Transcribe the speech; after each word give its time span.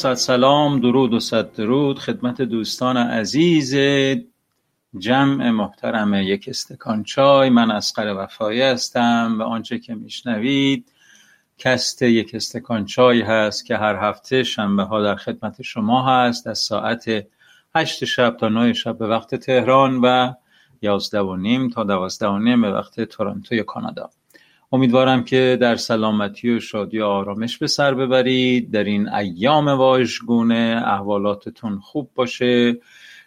صد 0.00 0.14
سلام 0.14 0.80
درود 0.80 1.14
و 1.14 1.20
صد 1.20 1.52
درود. 1.52 1.98
خدمت 1.98 2.42
دوستان 2.42 2.96
عزیز 2.96 3.74
جمع 4.98 5.50
محترم 5.50 6.14
یک 6.14 6.44
استکان 6.48 7.04
چای. 7.04 7.50
من 7.50 7.70
اسقر 7.70 8.14
وفایی 8.16 8.62
هستم 8.62 9.36
و 9.38 9.42
آنچه 9.42 9.78
که 9.78 9.94
میشنوید 9.94 10.92
کست 11.58 12.02
یک 12.02 12.34
استکان 12.34 12.84
چای 12.84 13.20
هست 13.20 13.66
که 13.66 13.76
هر 13.76 13.96
هفته 13.96 14.42
شنبه 14.42 14.82
ها 14.82 15.02
در 15.02 15.16
خدمت 15.16 15.62
شما 15.62 16.02
هست. 16.02 16.46
از 16.46 16.58
ساعت 16.58 17.26
هشت 17.74 18.04
شب 18.04 18.36
تا 18.40 18.48
نه 18.48 18.72
شب 18.72 18.98
به 18.98 19.06
وقت 19.06 19.34
تهران 19.34 20.00
و 20.02 20.32
یازده 20.82 21.20
و 21.20 21.36
نیم 21.36 21.70
تا 21.70 21.84
دوازده 21.84 22.28
و 22.28 22.38
نیم 22.38 22.62
به 22.62 22.72
وقت 22.72 23.00
تورنتو 23.00 23.62
کانادا. 23.62 24.10
امیدوارم 24.72 25.24
که 25.24 25.58
در 25.60 25.76
سلامتی 25.76 26.50
و 26.50 26.60
شادی 26.60 26.98
و 26.98 27.04
آرامش 27.04 27.58
به 27.58 27.66
سر 27.66 27.94
ببرید. 27.94 28.70
در 28.70 28.84
این 28.84 29.08
ایام 29.08 29.68
واژگونه 29.68 30.82
احوالاتتون 30.86 31.78
خوب 31.78 32.10
باشه. 32.14 32.80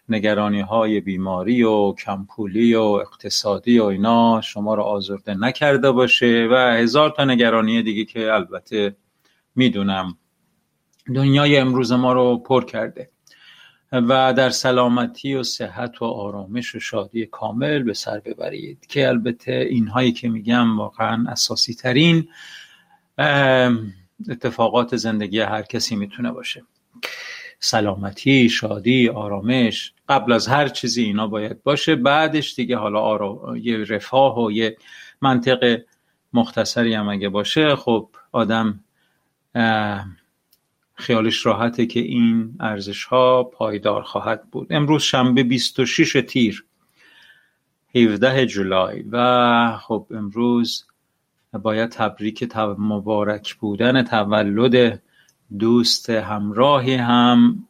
نگرانی 0.09 0.61
های 0.61 0.99
بیماری 0.99 1.63
و 1.63 1.93
کمپولی 1.93 2.75
و 2.75 2.81
اقتصادی 2.81 3.79
و 3.79 3.83
اینا 3.83 4.41
شما 4.41 4.75
رو 4.75 4.83
آزرده 4.83 5.33
نکرده 5.33 5.91
باشه 5.91 6.47
و 6.51 6.55
هزار 6.55 7.09
تا 7.09 7.25
نگرانی 7.25 7.83
دیگه 7.83 8.05
که 8.05 8.33
البته 8.33 8.95
می‌دونم 9.55 10.17
دنیای 11.15 11.57
امروز 11.57 11.91
ما 11.91 12.13
رو 12.13 12.37
پر 12.37 12.65
کرده. 12.65 13.12
و 13.93 14.33
در 14.33 14.49
سلامتی 14.49 15.35
و 15.35 15.43
صحت 15.43 16.01
و 16.01 16.05
آرامش 16.05 16.75
و 16.75 16.79
شادی 16.79 17.25
کامل 17.25 17.83
به 17.83 17.93
سر 17.93 18.19
ببرید 18.19 18.85
که 18.85 19.07
البته 19.07 19.51
اینهایی 19.51 20.11
که 20.11 20.29
میگم 20.29 20.79
واقعا 20.79 21.25
اساسی 21.27 21.73
ترین 21.73 22.27
اتفاقات 24.29 24.95
زندگی 24.95 25.39
هر 25.39 25.61
کسی 25.61 25.95
می‌تونه 25.95 26.31
باشه. 26.31 26.63
سلامتی 27.59 28.49
شادی 28.49 29.09
آرامش 29.09 29.93
قبل 30.09 30.31
از 30.31 30.47
هر 30.47 30.67
چیزی 30.67 31.03
اینا 31.03 31.27
باید 31.27 31.63
باشه. 31.63 31.95
بعدش 31.95 32.55
دیگه 32.55 32.77
حالا 32.77 32.99
آرا... 32.99 33.57
یه 33.61 33.77
رفاه 33.77 34.43
و 34.43 34.51
یه 34.51 34.77
منطق 35.21 35.81
مختصری 36.33 36.93
هم 36.93 37.09
اگه 37.09 37.29
باشه 37.29 37.75
خب 37.75 38.09
آدم 38.31 38.79
خیالش 40.95 41.45
راحته 41.45 41.85
که 41.85 41.99
این 41.99 42.57
ارزش 42.59 43.03
ها 43.03 43.43
پایدار 43.43 44.01
خواهد 44.01 44.51
بود. 44.51 44.67
امروز 44.69 45.01
شنبه 45.01 45.43
26 45.43 46.23
تیر 46.27 46.65
17 47.95 48.45
جولای 48.45 49.03
و 49.11 49.77
خب 49.77 50.07
امروز 50.11 50.85
باید 51.53 51.89
تبریک 51.89 52.55
مبارک 52.77 53.55
بودن 53.55 54.03
تولد 54.03 55.01
دوست 55.59 56.09
همراهی 56.09 56.95
هم 56.95 57.67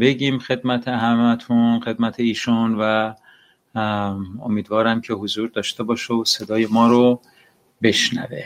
بگیم 0.00 0.38
خدمت 0.38 0.88
همتون 0.88 1.80
خدمت 1.80 2.20
ایشون 2.20 2.76
و 2.80 3.14
امیدوارم 4.42 5.00
که 5.00 5.14
حضور 5.14 5.48
داشته 5.48 5.82
باشه 5.82 6.14
و 6.14 6.24
صدای 6.24 6.66
ما 6.70 6.88
رو 6.88 7.20
بشنوه. 7.82 8.44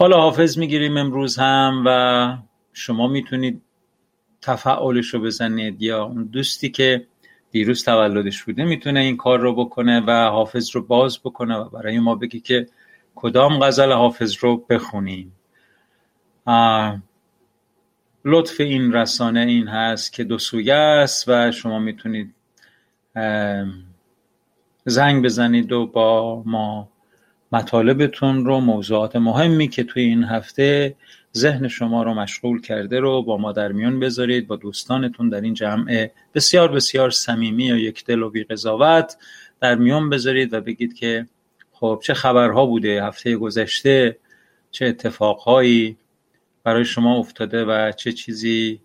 فال 0.00 0.12
حافظ 0.12 0.58
می‌گیریم 0.58 0.96
امروز 0.96 1.36
هم 1.38 1.82
و 1.86 2.38
شما 2.72 3.08
می‌تونید 3.08 3.62
تفعالش 4.42 5.14
رو 5.14 5.20
بزنید 5.20 5.82
یا 5.82 6.04
اون 6.04 6.24
دوستی 6.24 6.70
که 6.70 7.06
دیروز 7.50 7.84
تولدش 7.84 8.42
بوده 8.42 8.64
می‌تونه 8.64 9.00
این 9.00 9.16
کار 9.16 9.38
رو 9.38 9.54
بکنه 9.54 10.00
و 10.00 10.10
حافظ 10.10 10.76
رو 10.76 10.82
باز 10.82 11.18
بکنه 11.18 11.56
و 11.56 11.68
برای 11.68 11.98
ما 11.98 12.14
بگی 12.14 12.40
که 12.40 12.66
کدام 13.14 13.58
غزل 13.58 13.92
حافظ 13.92 14.36
رو 14.40 14.56
بخونیم. 14.56 15.32
لطف 18.24 18.60
این 18.60 18.92
رسانه 18.92 19.40
این 19.40 19.68
هست 19.68 20.12
که 20.12 20.24
دو 20.24 20.38
سویه 20.38 20.74
است 20.74 21.28
و 21.28 21.52
شما 21.52 21.78
می‌تونید 21.78 22.34
زنگ 24.84 25.24
بزنید 25.24 25.72
و 25.72 25.86
با 25.86 26.42
ما 26.46 26.88
مطالبتون 27.52 28.44
رو 28.44 28.60
موضوعات 28.60 29.16
مهمی 29.16 29.68
که 29.68 29.84
توی 29.84 30.02
این 30.02 30.24
هفته 30.24 30.96
ذهن 31.36 31.68
شما 31.68 32.02
رو 32.02 32.14
مشغول 32.14 32.60
کرده 32.60 33.00
رو 33.00 33.22
با 33.22 33.36
ما 33.36 33.52
در 33.52 33.72
میون 33.72 34.00
بذارید 34.00 34.46
با 34.46 34.56
دوستانتون 34.56 35.28
در 35.28 35.40
این 35.40 35.54
جمع 35.54 36.10
بسیار 36.34 36.72
بسیار 36.72 37.10
صمیمی 37.10 37.72
و 37.72 37.76
یک 37.76 38.04
دل 38.04 38.22
و 38.22 38.30
بی 38.30 38.44
قضاوت 38.44 39.16
در 39.60 39.74
میون 39.74 40.10
بذارید 40.10 40.54
و 40.54 40.60
بگید 40.60 40.94
که 40.94 41.26
خب 41.72 42.00
چه 42.04 42.14
خبرها 42.14 42.66
بوده 42.66 43.04
هفته 43.04 43.36
گذشته 43.36 44.16
چه 44.70 44.86
اتفاقهایی 44.86 45.96
برای 46.64 46.84
شما 46.84 47.18
افتاده 47.18 47.64
و 47.64 47.92
چه 47.92 48.12
چیزی 48.12 48.80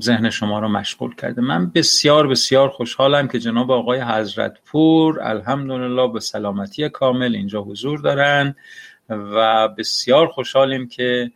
ذهن 0.00 0.30
شما 0.30 0.58
رو 0.58 0.68
مشغول 0.68 1.14
کرده. 1.14 1.42
من 1.42 1.70
بسیار 1.70 2.26
بسیار 2.28 2.68
خوشحالم 2.68 3.28
که 3.28 3.38
جناب 3.38 3.70
آقای 3.70 4.00
حضرت 4.00 4.58
پور 4.64 5.22
الحمدلله 5.22 6.08
به 6.08 6.20
سلامتی 6.20 6.88
کامل 6.88 7.34
اینجا 7.34 7.62
حضور 7.62 7.98
دارن 8.00 8.54
و 9.08 9.68
بسیار 9.68 10.26
خوشحالیم 10.26 10.88
که 10.88 11.30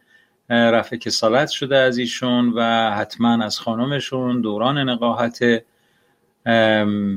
رفع 0.49 0.97
کسالت 0.97 1.49
شده 1.49 1.77
از 1.77 1.99
ایشون 1.99 2.53
و 2.57 2.91
حتما 2.91 3.45
از 3.45 3.59
خانمشون 3.59 4.41
دوران 4.41 4.79
نقاهت 4.79 5.65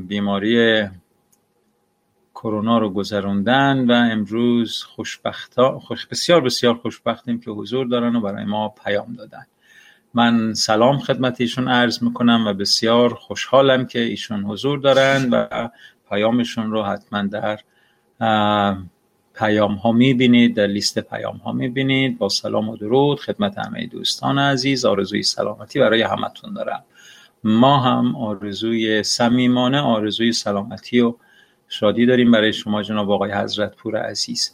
بیماری 0.08 0.86
کرونا 2.36 2.78
رو 2.78 2.90
گذروندن 2.90 3.92
و 3.92 3.94
امروز 3.94 4.84
خوشبختا 4.84 5.80
خوش 5.80 6.06
بسیار 6.06 6.42
بسیار 6.42 6.76
خوشبختیم 6.76 7.40
که 7.40 7.52
حضور 7.52 7.88
دارن 7.88 8.16
و 8.16 8.22
برای 8.22 8.46
ما 8.46 8.70
پیام 8.86 9.14
دادن. 9.14 9.46
من 10.18 10.54
سلام 10.54 10.98
خدمت 11.00 11.42
ایشون 11.42 11.68
عرض 11.68 12.04
می‌کنم 12.04 12.48
و 12.48 12.54
بسیار 12.54 13.14
خوشحالم 13.14 13.86
که 13.86 14.00
ایشون 14.00 14.44
حضور 14.44 14.80
دارن 14.80 15.30
و 15.30 15.70
پیامشون 16.10 16.72
رو 16.72 16.84
حتما 16.84 17.22
در 17.22 17.60
پیام 19.36 19.74
ها 19.74 19.92
می‌بینید 19.92 20.56
در 20.56 20.68
لیست 20.68 21.00
پیام 21.00 21.38
ها 21.38 21.52
می‌بینید. 21.52 22.18
با 22.18 22.30
سلام 22.30 22.70
و 22.70 22.78
درود 22.78 23.20
خدمت 23.20 23.58
همه 23.58 23.88
دوستان 23.88 24.40
عزیز 24.40 24.86
آرزوی 24.86 25.24
سلامتی 25.24 25.80
برای 25.80 26.02
همتون 26.02 26.54
دارم. 26.54 26.84
ما 27.44 27.80
هم 27.80 28.16
آرزوی 28.16 29.04
صمیمانه 29.04 29.80
آرزوی 29.80 30.32
سلامتی 30.32 31.00
و 31.00 31.16
شادی 31.70 32.06
داریم 32.06 32.32
برای 32.32 32.54
شما 32.54 32.84
جناب 32.84 33.12
آقای 33.12 33.32
حضرت 33.32 33.76
پور 33.76 33.98
عزیز. 33.98 34.52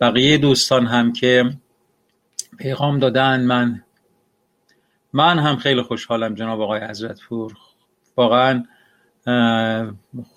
بقیه 0.00 0.38
دوستان 0.38 0.86
هم 0.86 1.12
که 1.12 1.52
پیغام 2.58 2.98
دادن 2.98 3.44
من 3.44 3.82
من 5.12 5.38
هم 5.38 5.56
خیلی 5.56 5.82
خوشحالم 5.82 6.34
جناب 6.34 6.60
آقای 6.60 6.80
حضرت 6.80 7.20
پور. 7.28 7.52
واقعا 8.16 8.64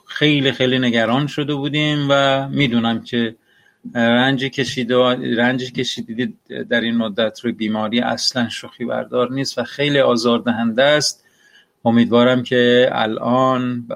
خیلی 0.08 0.51
خیلی 0.51 0.79
نگران 0.79 1.27
شده 1.27 1.55
بودیم 1.55 2.08
و 2.10 2.48
می‌دونم 2.50 3.01
که 3.01 3.36
رنج 3.96 4.44
کشید 4.44 4.94
رنج 5.38 5.72
کشیدید 5.72 6.39
در 6.70 6.82
این 6.82 6.98
مدت 6.98 7.39
روی 7.39 7.53
بیماری 7.53 8.00
اصلا 8.00 8.50
شوخی 8.50 8.86
بردار 8.86 9.32
نیست 9.32 9.58
و 9.58 9.63
خیلی 9.63 10.00
آزاردهنده 10.00 10.84
است. 10.84 11.25
امیدوارم 11.86 12.44
که 12.44 12.89
الان 12.91 13.88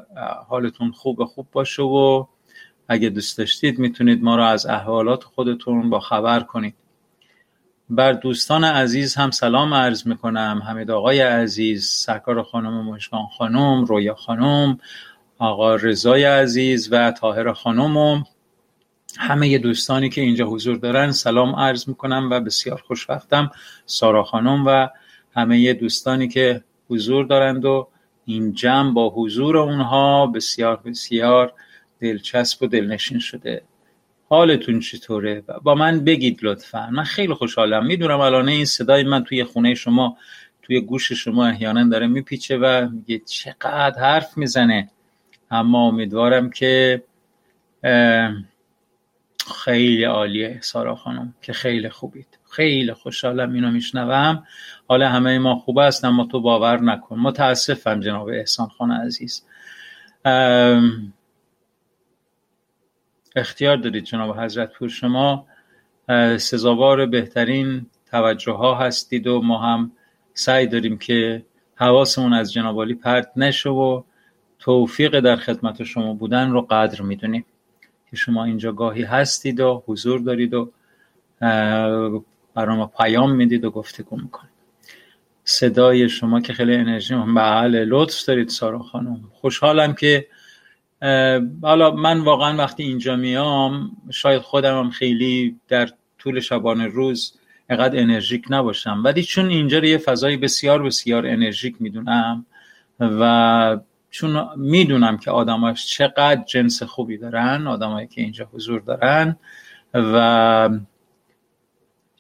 حالتون 0.48 0.92
خوب 0.92 1.24
خوب 1.24 1.48
باشه 1.52 1.84
و 1.84 2.26
اگه 2.88 3.10
دوست 3.10 3.38
داشتید 3.38 3.80
می‌تونید 3.80 4.24
ما 4.24 4.36
رو 4.36 4.44
از 4.44 4.66
احوالات 4.66 5.24
خودتون 5.24 5.90
با 5.90 6.00
خبر 6.00 6.40
کنید. 6.40 6.76
بر 7.92 8.14
دوستان 8.14 8.64
عزیز 8.64 9.16
هم 9.16 9.32
سلام 9.32 9.74
عرض 9.74 10.08
می‌کنم. 10.08 10.62
حمید 10.68 10.92
آقای 10.92 11.22
عزیز 11.22 11.86
سرکار 11.86 12.44
خانم 12.44 12.86
مشکان 12.86 13.26
خانم 13.38 13.86
رویا 13.86 14.16
خانم 14.16 14.78
آقا 15.40 15.76
رضای 15.76 16.24
عزیز 16.24 16.90
و 16.92 17.12
تاهر 17.12 17.54
خانم 17.54 17.98
و 17.98 18.24
همه 19.18 19.58
دوستانی 19.58 20.10
که 20.10 20.22
اینجا 20.22 20.46
حضور 20.46 20.78
دارن 20.78 21.12
سلام 21.12 21.56
عرض 21.56 21.90
می‌کنم 21.90 22.30
و 22.32 22.40
بسیار 22.40 22.84
خوشبختم. 22.88 23.52
سارا 23.86 24.24
خانم 24.24 24.66
و 24.68 24.88
همه 25.36 25.74
دوستانی 25.74 26.28
که 26.28 26.64
حضور 26.90 27.26
دارند 27.26 27.66
و 27.66 27.88
این 28.26 28.54
جمع 28.54 28.94
با 28.94 29.10
حضور 29.10 29.58
اونها 29.58 30.28
بسیار 30.28 30.76
بسیار 30.86 31.54
دلچسب 32.00 32.64
و 32.64 32.68
دلنشین 32.68 33.20
شده. 33.20 33.62
حالتون 34.30 34.80
چطوره؟ 34.80 35.44
با 35.64 35.76
من 35.76 36.04
بگید 36.04 36.40
لطفا. 36.42 36.90
من 36.92 37.04
خیلی 37.04 37.34
خوشحالم. 37.34 37.86
می‌دونم 37.86 38.20
الان 38.20 38.50
این 38.50 38.66
صدای 38.66 39.04
من 39.04 39.24
توی 39.24 39.44
خونه 39.44 39.74
شما 39.76 40.18
توی 40.62 40.82
گوش 40.82 41.12
شما 41.12 41.46
احیانا 41.48 41.90
داره 41.90 42.08
میپیچه 42.08 42.58
و 42.58 42.90
میگه 42.92 43.20
چقدر 43.20 44.00
حرف 44.00 44.38
می‌زنه. 44.38 44.90
اما 45.52 45.88
امیدوارم 45.88 46.50
که 46.50 47.04
خیلی 49.66 50.04
عالیه 50.04 50.60
سارا 50.62 50.96
خانم 50.96 51.34
که 51.42 51.54
خیلی 51.54 51.90
خوبید. 51.90 52.28
خیلی 52.52 52.94
خوشحالم 52.94 53.54
اینو 53.54 53.72
میشنوم. 53.72 54.44
حالا 54.88 55.10
همه 55.10 55.40
ما 55.40 55.56
خوب 55.56 55.78
است 55.78 56.06
اما 56.06 56.26
تو 56.26 56.42
باور 56.42 56.82
نکن. 56.82 57.20
متاسفم 57.20 58.00
جناب 58.00 58.28
احسان 58.28 58.68
خان 58.68 58.92
عزیز. 58.92 59.44
اختیار 63.36 63.78
دارید 63.78 64.04
جناب 64.04 64.40
حضرت 64.40 64.74
پور 64.74 64.90
شما 64.90 65.46
سزاوار 66.38 67.06
بهترین 67.06 67.86
توجه 68.12 68.52
ها 68.52 68.76
هستید 68.76 69.28
و 69.28 69.42
ما 69.42 69.58
هم 69.58 69.92
سعی 70.34 70.68
داریم 70.68 70.98
که 70.98 71.46
حواسمون 71.76 72.34
از 72.34 72.54
جنابالی 72.54 72.94
پرت 72.94 73.32
نشه 73.36 73.70
و 73.70 74.04
توفیق 74.60 75.20
در 75.20 75.36
خدمت 75.36 75.84
شما 75.84 76.14
بودن 76.14 76.52
رو 76.52 76.62
قدر 76.62 77.02
می‌دونیم. 77.02 77.46
که 78.10 78.16
شما 78.16 78.44
اینجا 78.44 78.72
گاهی 78.72 79.04
هستید 79.04 79.60
و 79.60 79.84
حضور 79.88 80.20
دارید 80.20 80.54
و 80.54 80.72
برای 82.54 82.78
ما 82.78 82.92
پیام 82.98 83.36
می‌دید 83.36 83.66
و 83.66 83.72
گفتگو 83.72 84.18
می‌کنید. 84.18 84.52
صدای 85.44 86.10
شما 86.10 86.42
که 86.42 86.54
خیلی 86.54 86.76
انرژی 86.76 87.16
بله 87.16 87.86
لطف 87.86 88.26
دارید 88.26 88.50
سارا 88.50 88.80
خانم. 88.80 89.22
خوشحالم 89.34 89.94
که 89.94 90.28
حالا 91.62 91.92
من 91.92 92.20
واقعا 92.20 92.58
وقتی 92.58 92.84
اینجا 92.84 93.16
میام 93.16 93.92
شاید 94.10 94.42
خودم 94.42 94.80
هم 94.80 94.90
خیلی 94.90 95.60
در 95.68 95.90
طول 96.18 96.40
شبانه 96.40 96.88
روز 96.88 97.40
اینقدر 97.70 98.00
انرژیک 98.00 98.46
نباشم. 98.50 99.02
ولی 99.06 99.24
چون 99.24 99.50
اینجا 99.50 99.80
رو 99.80 99.86
یه 99.86 99.98
فضای 99.98 100.38
بسیار 100.38 100.84
بسیار 100.84 101.28
انرژیک 101.28 101.76
می‌دونم 101.80 102.46
و 103.00 103.78
چون 104.10 104.50
می‌دونم 104.58 105.18
که 105.18 105.32
آدماش 105.32 105.86
چقدر 105.86 106.44
جنس 106.44 106.84
خوبی 106.84 107.18
دارن 107.18 107.68
آدمایی 107.68 108.08
که 108.08 108.22
اینجا 108.22 108.50
حضور 108.54 108.82
دارن 108.82 109.36
و 109.94 110.70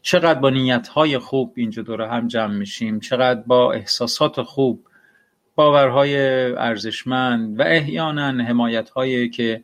چقدر 0.02 0.40
با 0.40 0.50
نیت 0.50 0.88
های 0.88 1.18
خوب 1.18 1.54
اینجا 1.56 1.82
دور 1.82 2.02
هم 2.02 2.28
جمع 2.28 2.54
میشیم 2.54 3.00
چقدر 3.00 3.42
با 3.42 3.74
احساسات 3.74 4.42
خوب 4.42 4.86
باورهای 5.60 6.18
ارزشمند 6.52 7.60
و 7.60 7.64
احیانا 7.64 8.44
حمایت 8.44 8.90
هایی 8.90 9.30
که 9.30 9.64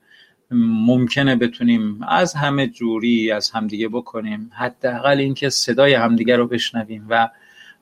ممکنه 0.51 1.35
بتونیم 1.35 2.03
از 2.07 2.33
همه 2.33 2.67
جوری 2.67 3.31
از 3.31 3.51
همدیگه 3.51 3.87
بکنیم. 3.87 4.51
حداقل 4.53 5.17
اینکه 5.17 5.49
صدای 5.49 5.93
همدیگه 5.93 6.35
رو 6.35 6.47
بشنویم 6.47 7.05
و 7.09 7.29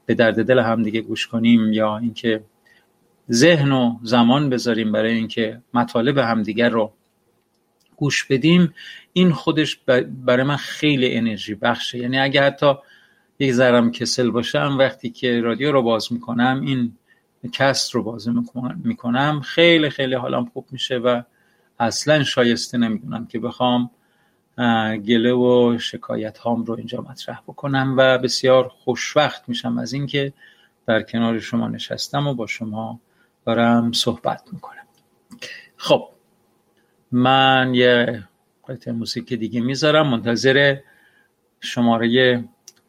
به 0.05 0.13
درد 0.13 0.45
دل 0.45 0.59
همدیگه 0.59 1.01
گوش 1.01 1.27
کنیم 1.27 1.73
یا 1.73 1.97
اینکه 1.97 2.43
ذهن 3.31 3.71
و 3.71 3.99
زمان 4.03 4.49
بذاریم 4.49 4.91
برای 4.91 5.13
اینکه 5.13 5.61
مطالب 5.73 6.17
همدیگر 6.17 6.69
رو 6.69 6.93
گوش 7.95 8.23
بدیم 8.23 8.73
این 9.13 9.31
خودش 9.31 9.79
برای 10.25 10.43
من 10.43 10.57
خیلی 10.57 11.15
انرژی 11.15 11.55
بخشه. 11.55 11.97
یعنی 11.97 12.19
اگه 12.19 12.43
حتی 12.43 12.73
یک 13.39 13.51
ذرم 13.51 13.91
کسل 13.91 14.29
باشم 14.29 14.75
وقتی 14.79 15.09
که 15.09 15.41
رادیو 15.41 15.71
رو 15.71 15.81
باز 15.81 16.13
می‌کنم 16.13 16.61
این 16.65 16.97
کست 17.49 17.95
رو 17.95 18.03
باز 18.03 18.29
می‌کنم. 18.83 19.41
خیلی 19.41 19.89
خیلی 19.89 20.15
حالم 20.15 20.45
خوب 20.45 20.65
میشه 20.71 20.97
و 20.97 21.21
اصلا 21.79 22.23
شایسته 22.23 22.77
نمی‌دونم 22.77 23.25
که 23.25 23.39
بخوام 23.39 23.91
گله 25.05 25.33
و 25.33 25.77
شکایت 25.79 26.37
هام 26.37 26.63
رو 26.63 26.73
اینجا 26.73 27.01
مطرح 27.01 27.41
بکنم 27.47 27.95
و 27.97 28.17
بسیار 28.17 28.67
خوشوقت 28.67 29.49
میشم 29.49 29.77
از 29.77 29.93
اینکه 29.93 30.33
در 30.85 31.01
کنار 31.01 31.39
شما 31.39 31.67
نشستم 31.67 32.27
و 32.27 32.33
با 32.33 32.47
شما 32.47 32.99
دارم 33.45 33.91
صحبت 33.91 34.41
می‌کنم. 34.51 34.83
خب 35.77 36.09
من 37.11 37.73
یه 37.73 38.23
قطعه 38.67 38.93
موسیقی 38.93 39.37
دیگه 39.37 39.61
می‌ذارم. 39.61 40.07
منتظر 40.07 40.77
شماره 41.59 42.43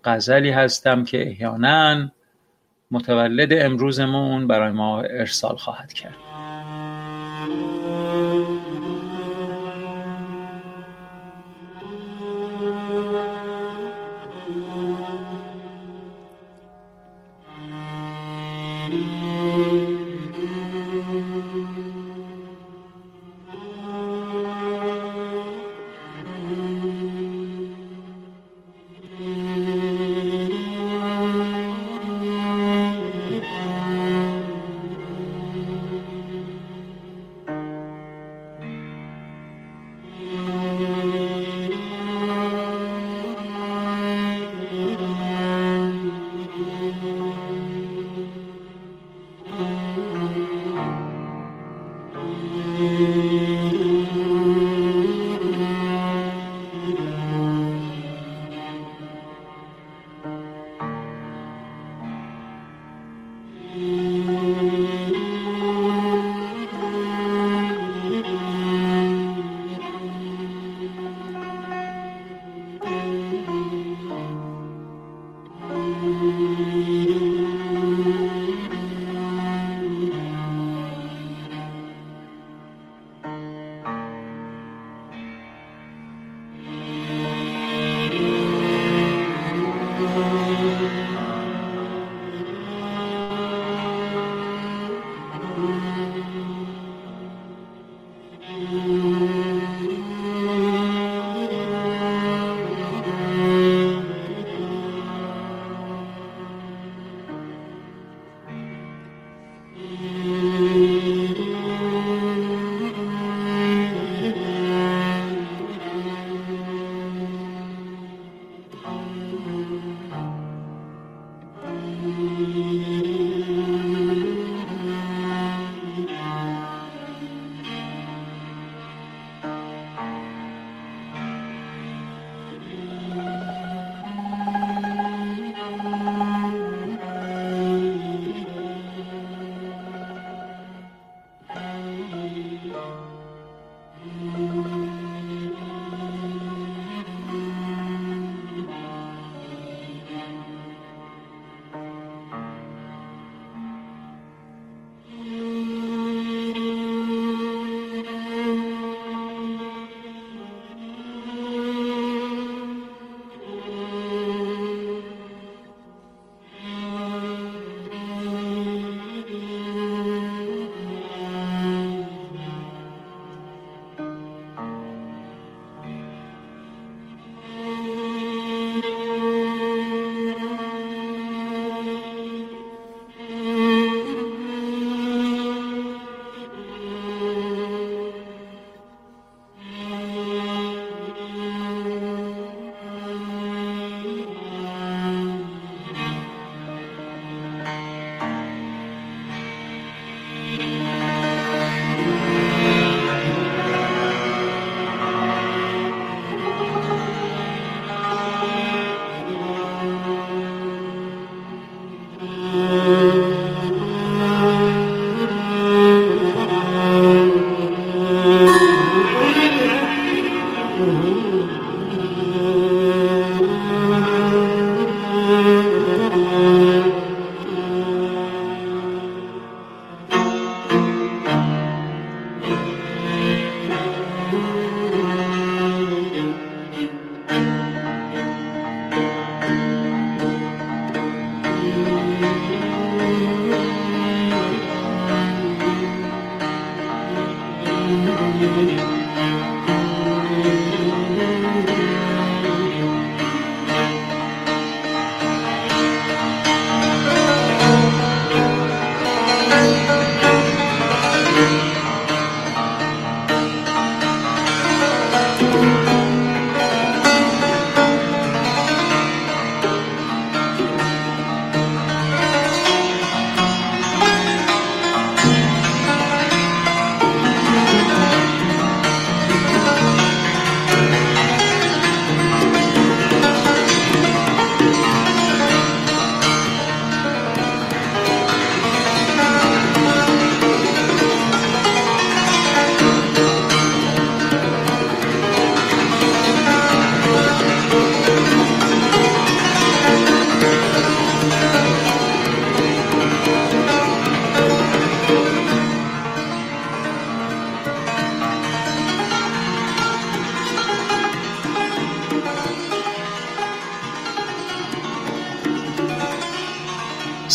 غزلی 0.04 0.50
هستم 0.50 1.04
که 1.04 1.26
احیانا 1.26 2.10
متولد 2.90 3.52
امروزمون 3.52 4.46
برای 4.46 4.72
ما 4.72 5.00
ارسال 5.00 5.56
خواهد 5.56 5.92
کرد. 5.92 6.33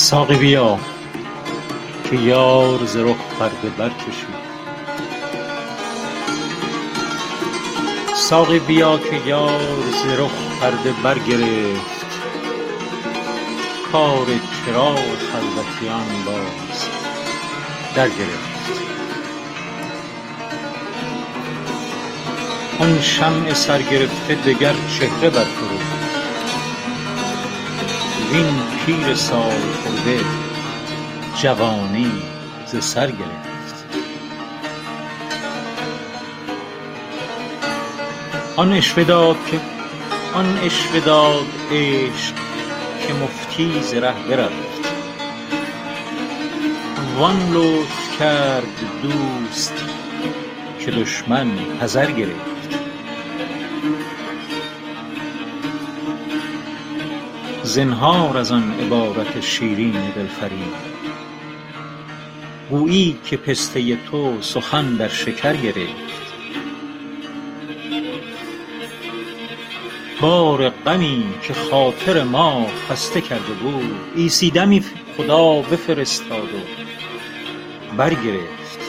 ساقی 0.10 0.36
بیا 0.36 0.80
که 2.10 2.16
یار 2.16 2.86
ز 2.86 2.98
رخ 2.98 3.18
پرده 3.40 3.70
برکشید 3.78 4.50
ساقی 8.16 8.60
بیا 8.60 8.98
که 8.98 9.22
یار 9.26 9.82
ز 10.04 10.20
رخ 10.20 10.32
پرده 10.62 10.94
برگرفت. 11.04 12.06
کار 13.92 14.26
چراغ 14.66 15.18
خلوتیان 15.32 16.24
باز 16.26 16.86
درگرفت. 17.96 18.82
آن 22.80 23.02
شمع 23.02 23.54
سرگرفته 23.54 24.36
دگر 24.36 24.76
چهره 25.00 25.30
برفروخت. 25.30 26.00
وین 28.32 28.60
پیر 28.86 29.16
سالخورده 30.00 30.26
جوانی 31.42 32.12
ز 32.66 32.84
سر 32.84 33.12
گرفت. 33.12 33.86
آن 38.56 38.74
عشوه 38.74 39.04
داد 41.00 41.38
عشق 41.72 42.36
که 43.08 43.14
مفتی 43.14 43.82
ز 43.82 43.94
ره 43.94 44.14
برفت. 44.30 44.80
وان 47.18 47.54
لطف 47.54 48.20
کرد 48.20 48.64
دوست 49.02 49.74
که 50.80 50.92
دشمن 50.92 51.52
حذر 51.82 52.12
گرفت. 52.12 52.49
زنهار 57.70 58.38
از 58.38 58.52
آن 58.52 58.74
عبارت 58.74 59.42
شیرین 59.42 59.92
دلفریب. 59.92 60.74
گویی 62.70 63.18
که 63.26 63.38
پسته 63.38 63.96
تو 63.96 64.42
سخن 64.42 64.94
در 64.96 65.08
شکر 65.08 65.56
گرفت 65.56 66.10
بار 70.22 70.70
غمی 70.70 71.24
که 71.42 71.54
خاطر 71.54 72.24
ما 72.24 72.68
خسته 72.90 73.22
کرده 73.22 73.54
بود 73.54 73.96
عیسی 74.16 74.52
دمی 74.52 74.84
خدا 75.18 75.62
بفرستاد 75.62 76.54
و 76.54 77.96
برگرفت. 77.98 78.80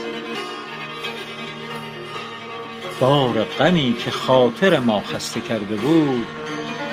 بار 3.01 3.45
غمی 3.45 3.97
که 4.05 4.11
خاطر 4.11 4.79
ما 4.79 5.01
خسته 5.01 5.41
کرده 5.41 5.77
بود 5.77 6.40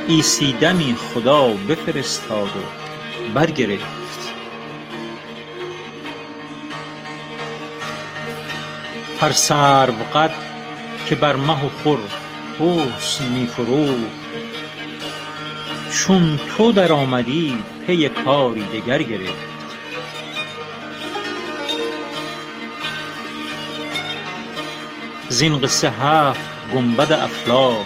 عیسی 0.09 0.53
دمی 0.53 0.95
خدا 0.95 1.47
بفرستاد 1.47 2.47
و 2.47 3.33
برگرفت. 3.33 4.33
هر 9.21 9.31
سروقد 9.31 10.31
که 11.05 11.15
بر 11.15 11.35
مه 11.35 11.65
و 11.65 11.69
خور 11.69 11.99
حسن 12.59 13.25
می 13.25 13.49
چون 15.91 16.39
تو 16.57 16.71
درآمدی 16.71 17.57
پی 17.87 18.09
کاری 18.09 18.63
دگر 18.63 19.03
گرفت. 19.03 19.47
زین 25.29 25.61
قصه 25.61 25.89
هفت 25.89 26.49
گنبد 26.73 27.11
افلاک 27.11 27.85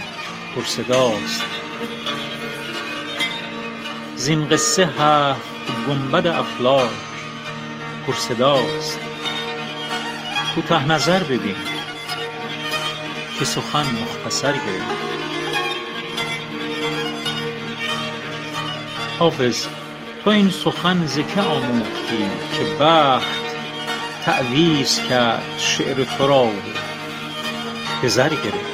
پرصداست. 0.55 1.50
کوته 10.55 10.87
نظر 10.87 11.23
ببین 11.23 11.55
که 13.39 13.45
سخن 13.45 13.85
مختصر 14.01 14.51
گرفت 14.51 15.11
حافظ 19.19 19.67
تو 20.23 20.29
این 20.29 20.49
سخن 20.49 21.05
ز 21.05 21.19
که 21.19 21.41
آموختی 21.41 22.29
که 22.53 22.83
بخت 22.83 23.41
تعویذ 24.25 24.99
کرد 25.09 25.43
شعر 25.57 26.03
تو 26.03 26.27
را 26.27 26.47
به 28.01 28.07
زر 28.07 28.29
گرفت. 28.29 28.70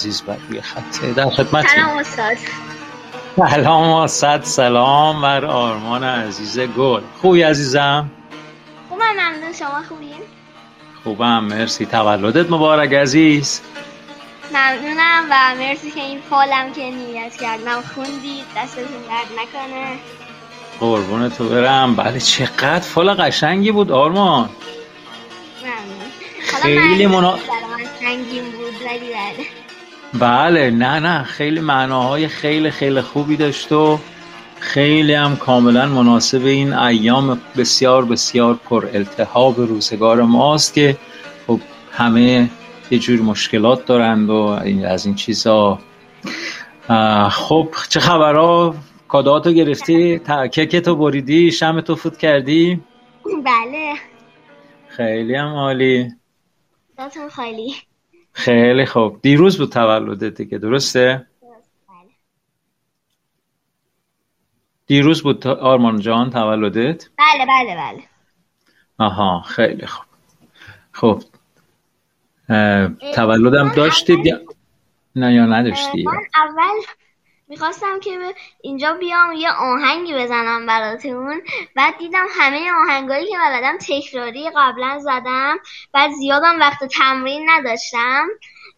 عزیز 0.00 0.22
بر 0.22 0.36
روی 0.48 0.60
خطه 0.60 1.12
در 1.12 1.30
خدمت 1.30 1.66
سلام 1.68 1.98
استاد. 1.98 2.36
سلام 3.36 4.06
صد 4.06 4.44
سلام 4.44 5.22
بر 5.22 5.44
آرمان 5.44 6.04
عزیز 6.04 6.60
گل. 6.60 7.00
خوبی 7.20 7.42
عزیزم؟ 7.42 8.10
خوبم 8.88 9.04
ممنون. 9.12 9.52
شما 9.52 9.82
خوبین؟ 9.88 10.20
خوبم. 11.04 11.44
مرسی. 11.44 11.86
تولدت 11.86 12.50
مبارک 12.50 12.92
عزیز. 12.92 13.60
ممنونم 14.50 15.24
و 15.30 15.54
مرسی 15.58 15.90
که 15.90 16.00
این 16.00 16.20
فالم 16.30 16.72
که 16.72 16.90
نیت 16.90 17.36
کردم 17.36 17.80
خوندید 17.94 18.44
دستتون 18.56 18.84
درد 18.84 19.28
نکنه. 19.32 19.98
قربون 20.80 21.28
تو 21.30 21.48
برم. 21.48 21.96
بله 21.96 22.20
چقدر 22.20 22.80
فال 22.80 23.14
قشنگی 23.14 23.72
بود 23.72 23.92
آرمان. 23.92 24.50
خیلی 26.62 27.06
منا... 27.06 27.32
بود 27.32 28.74
بله. 28.84 29.46
بله 30.14 30.70
نه 30.70 30.98
نه 30.98 31.22
خیلی 31.22 31.60
معناهای 31.60 32.28
خیلی 32.28 32.70
خیلی 32.70 33.00
خوبی 33.00 33.36
داشت 33.36 33.72
و 33.72 33.98
خیلی 34.60 35.14
هم 35.14 35.36
کاملا 35.36 35.86
مناسب 35.86 36.44
این 36.44 36.72
ایام 36.72 37.40
بسیار 37.56 38.04
بسیار 38.04 38.54
پر 38.54 38.86
التهاب 38.94 39.60
روزگار 39.60 40.22
ماست 40.22 40.74
که 40.74 40.96
خب 41.46 41.60
همه 41.92 42.50
یه 42.90 42.98
جور 42.98 43.20
مشکلات 43.20 43.86
دارند 43.86 44.30
و 44.30 44.34
از 44.86 45.06
این 45.06 45.14
چیزا. 45.14 45.78
خب 47.30 47.68
چه 47.88 48.00
خبرها؟ 48.00 48.74
کاداتو 49.08 49.52
گرفتی؟ 49.52 50.18
ککتو 50.52 50.96
بریدی؟ 50.96 51.52
شمتو 51.52 51.94
فوت 51.94 52.18
کردی؟ 52.18 52.80
بله. 53.44 53.94
خیلی 54.88 55.34
هم 55.34 55.54
عالی. 55.54 56.12
خیلی 57.36 57.74
خیلی 58.32 58.86
خوب 58.86 59.22
دیروز 59.22 59.58
بود 59.58 59.72
تولدت 59.72 60.34
دیگه 60.34 60.58
درسته؟ 60.58 61.26
بله. 61.42 62.10
دیروز 64.86 65.22
بود 65.22 65.46
آرمان 65.46 66.00
جان 66.00 66.30
تولدت؟ 66.30 67.08
بله 67.18 67.46
بله 67.46 67.76
بله 67.76 68.02
آها 68.98 69.40
خیلی 69.40 69.86
خوب 69.86 70.06
خب 70.92 71.22
تولدم 73.14 73.68
داشتید 73.68 74.34
نه 75.16 75.34
یا 75.34 75.46
نداشتی 75.46 76.02
من 76.02 76.12
اول 76.34 76.82
می‌خواستم 77.50 78.00
که 78.00 78.10
اینجا 78.60 78.92
بیام 78.92 79.32
یه 79.32 79.50
آهنگی 79.50 80.14
بزنم 80.14 80.66
براتون. 80.66 81.42
بعد 81.76 81.98
دیدم 81.98 82.26
همه 82.30 82.70
آهنگایی 82.86 83.26
که 83.26 83.36
بلدم 83.44 83.78
تکراری 83.78 84.50
قبلا 84.56 84.98
زدم 84.98 85.58
بعد 85.92 86.10
زیادم 86.10 86.60
وقت 86.60 86.84
تمرین 86.84 87.46
نداشتم. 87.50 88.26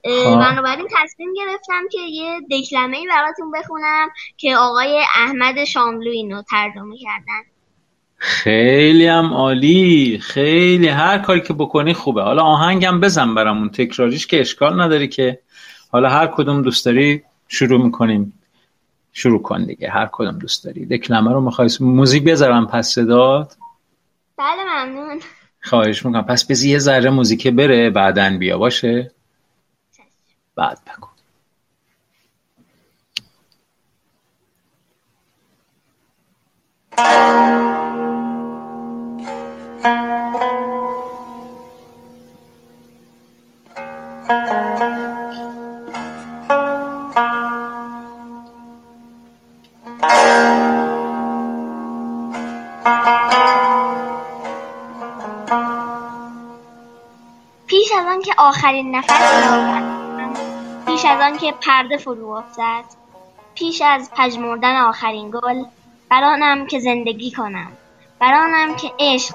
خب. 0.04 0.38
بنابراین 0.38 0.87
تصمیم 0.87 1.32
گرفتم 1.35 1.82
که 1.92 2.00
یه 2.00 2.40
دکلمه 2.50 2.96
ای 2.96 3.06
براتون 3.06 3.50
بخونم 3.50 4.08
که 4.37 4.56
آقای 4.56 5.04
احمد 5.14 5.64
شاملو 5.64 6.11
اینو 6.11 6.42
ترجمه 6.42 6.96
کردن. 6.96 7.42
خیلی 8.16 9.06
هم 9.06 9.35
عالی. 9.35 10.18
خیلی 10.22 10.88
هر 10.88 11.18
کاری 11.18 11.40
که 11.40 11.54
بکنی 11.54 11.94
خوبه. 11.94 12.22
حالا 12.22 12.42
آهنگم 12.42 13.00
بزن 13.00 13.35
برامون. 13.35 13.68
تکراریش 13.68 14.26
که 14.26 14.40
اشکال 14.40 14.80
نداری 14.80 15.08
که. 15.08 15.38
حالا 15.90 16.08
هر 16.08 16.26
کدوم 16.26 16.62
دوست 16.62 16.87
داری 16.87 17.22
شروع 17.48 17.85
می‌کنیم. 17.85 18.41
شروع 19.12 19.42
کن 19.42 19.64
دیگه 19.64 19.90
هر 19.90 20.09
کدوم 20.12 20.38
دوست 20.38 20.64
داری. 20.64 20.87
دکلمه 20.87 21.33
رو 21.33 21.40
می‌خوای 21.40 21.68
موزیک 21.81 22.25
بذارم 22.25 22.66
پس 22.66 22.88
صدات؟ 22.88 23.57
بله 24.37 24.64
ممنون. 24.64 25.20
خواهش 25.62 26.07
می‌کنم. 26.07 26.22
پس 26.22 26.51
بزی 26.51 26.70
یه 26.70 26.79
ذره 26.79 27.11
موزیک 27.11 27.48
بره 27.48 27.90
بعدن 27.90 28.38
بیا 28.38 28.59
باشه؟ 28.59 29.11
بعد 30.57 30.79
بگو. 30.85 31.12
آخرین 58.72 58.96
نفس 58.96 59.12
پیش 60.87 61.04
از 61.04 61.20
آن 61.20 61.38
که 61.38 61.54
پرده 61.61 61.96
فرو 61.96 62.30
افتد 62.30 62.85
پیش 63.54 63.82
از 63.82 64.11
پژمردن 64.16 64.76
آخرین 64.76 65.30
گل 65.30 65.64
برانم 66.11 66.66
که 66.66 66.78
زندگی 66.78 67.30
کنم 67.30 67.72
برانم 68.18 68.76
که 68.76 68.92
عشق 68.98 69.35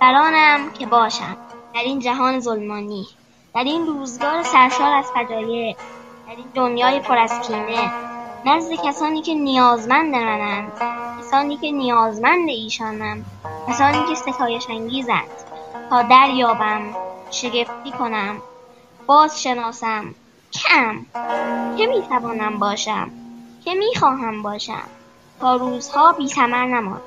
برانم 0.00 0.70
که 0.70 0.86
باشم. 0.86 1.36
در 1.74 1.80
این 1.80 1.98
جهان 1.98 2.40
ظلمانی 2.40 3.06
در 3.54 3.64
این 3.64 3.86
روزگار 3.86 4.42
سرشار 4.42 4.92
از 4.92 5.06
فجایع 5.14 5.76
در 6.26 6.36
این 6.36 6.46
دنیای 6.54 7.00
پر 7.00 7.18
از 7.18 7.40
کینه 7.40 7.92
نزد 8.46 8.72
کسانی 8.84 9.22
که 9.22 9.34
نیازمند 9.34 10.14
منند 10.14 10.72
کسانی 11.20 11.56
که 11.56 11.70
نیازمند 11.70 12.48
ایشانم 12.48 13.24
کسانی 13.68 14.06
که 14.08 14.14
ستایش 14.14 14.70
انگیزند 14.70 15.28
تا 15.90 16.02
دریابم 16.02 16.82
شگفتی 17.32 17.81
کنم 17.98 18.42
باز 19.06 19.42
شناسم 19.42 20.14
کم. 20.52 21.06
که 21.76 21.86
می‌توانم 21.86 22.58
باشم. 22.58 23.10
که 23.64 23.74
می‌خواهم 23.74 24.42
باشم. 24.42 24.82
تا 25.40 25.56
روزها 25.56 26.12
بی 26.12 26.28
نماند. 26.46 27.00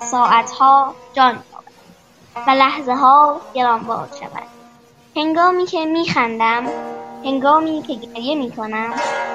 ساعتها 0.00 0.94
جان 1.12 1.32
یابد 1.32 2.48
و 2.48 2.50
لحظه 2.50 2.94
ها 2.94 3.40
گرانبار 3.54 4.08
شود. 4.20 4.42
هنگامی 5.16 5.66
که 5.66 5.84
میخندم 5.84 6.66
هنگامی 7.24 7.82
که 7.82 7.94
گریه 7.94 8.34
می‌کنم 8.34 8.94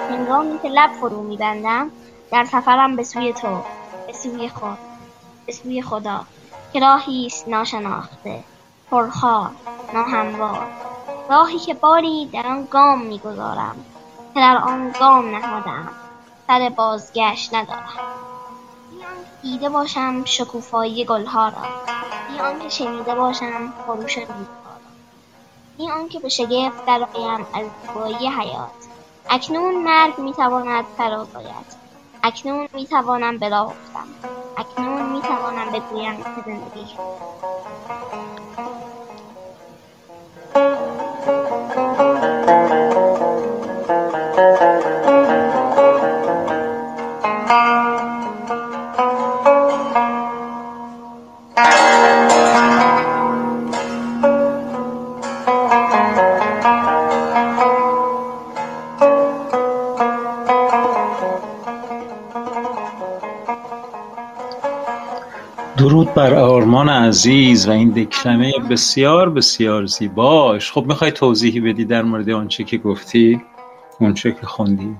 هنگامی 0.10 0.60
که 0.60 0.70
لب 0.70 0.92
فرو 0.92 1.24
میبندم 1.24 1.92
در 2.32 2.46
سفرم 2.46 2.96
به 2.96 3.04
سوی 3.04 3.34
تو 3.34 3.62
به 4.08 4.14
سوی 4.14 4.50
خود 4.50 4.78
به 5.46 5.52
سوی 5.52 5.82
خدا 5.82 6.26
که 6.74 6.80
راهی 6.80 7.26
است 7.26 7.48
ناشناخته. 7.48 8.44
پرخار 8.92 9.52
ناهموار 9.94 10.68
راهی 11.30 11.60
که 11.60 11.74
باری 11.74 12.30
در 12.34 12.48
آن 12.48 12.66
گام 12.66 13.02
می‌گذارم 13.02 13.86
که 14.34 14.40
در 14.40 14.58
آن 14.58 14.92
گام 15.00 15.36
نهادم 15.36 15.92
سر 16.48 16.70
بازگشت 16.76 17.54
ندارم 17.54 17.94
دیده 19.42 19.70
باشم 19.70 20.24
شکوفایی 20.26 21.06
گلها 21.06 21.50
را 21.50 21.62
بیان 22.30 22.60
که 22.60 22.70
شنیده 22.70 23.16
باشم 23.16 23.74
خروش 23.86 24.18
روزها 24.18 24.74
را 24.74 24.92
بیان 25.78 26.10
که 26.10 26.20
به 26.20 26.30
شگفت 26.30 26.86
درآیم 26.86 27.48
از 27.54 27.66
زیبایی 27.82 28.28
حیات 28.28 28.88
اکنون 29.30 29.84
مرگ 29.84 30.20
می‌تواند 30.20 30.86
فرا 30.98 31.26
باید 31.26 31.78
اکنون 32.24 32.68
می‌توانم 32.74 33.38
به 33.38 33.50
راه 33.50 33.68
افتم 33.68 34.08
اکنون 34.58 35.12
می‌توانم 35.12 35.72
بگویم 35.72 36.18
که 36.18 36.42
زندگی 36.46 36.98
آرمان 66.82 67.04
عزیز 67.08 67.68
و 67.68 67.72
این 67.72 67.90
دکلمه 67.90 68.52
بسیار 68.70 69.30
بسیار 69.30 69.86
زیباش. 69.86 70.72
خب 70.72 70.86
می‌خوای 70.86 71.12
توضیحی 71.12 71.60
بدی 71.60 71.86
در 71.86 72.02
مورد 72.02 72.30
آنچه 72.30 72.64
که 72.64 72.78
گفتی؟ 72.78 73.42
اونچه 74.00 74.32
که 74.32 74.46
خوندی؟ 74.46 74.96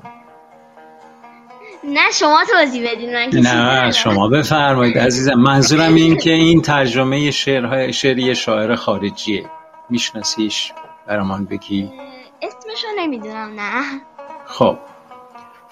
نه 1.84 2.12
شما 2.14 2.44
توضیح 2.52 2.92
بدید 2.92 3.10
من 3.10 3.30
نه 3.34 3.92
شما 3.92 4.28
بفرمایید 4.28 4.98
عزیزم. 4.98 5.34
منظورم 5.34 5.96
این 5.96 6.18
که 6.18 6.32
این 6.32 6.62
ترجمه 6.62 7.32
شعرهای 7.32 7.94
شعری 7.94 8.36
شاعر 8.36 8.76
خارجیه. 8.76 9.46
میشناسیش؟ 9.90 10.74
برمان 11.08 11.46
بگی. 11.46 11.92
اسمشو 12.42 12.88
نمی‌دونم 12.98 13.50
نه. 13.56 13.84
خب. 14.46 14.78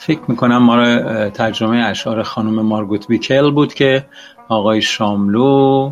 فکر 0.01 0.19
می‌کنم 0.27 0.57
ما 0.57 0.75
را 0.75 1.29
ترجمه 1.29 1.77
اشعار 1.77 2.23
خانم 2.23 2.62
مارگوت 2.62 3.07
بیکل 3.07 3.51
بود 3.51 3.73
که 3.73 4.05
آقای 4.47 4.81
شاملو 4.81 5.91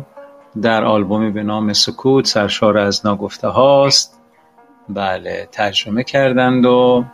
در 0.62 0.84
آلبومی 0.84 1.30
به 1.30 1.42
نام 1.42 1.72
سکوت 1.72 2.26
سرشار 2.26 2.78
از 2.78 3.06
ناگفته 3.06 3.48
هاست. 3.48 4.20
بله 4.88 5.48
ترجمه 5.52 6.04
کردند 6.04 6.66
و 6.66 7.04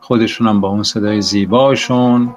خودشون 0.00 0.46
هم 0.46 0.60
با 0.60 0.68
اون 0.68 0.82
صدای 0.82 1.20
زیباشون 1.20 2.36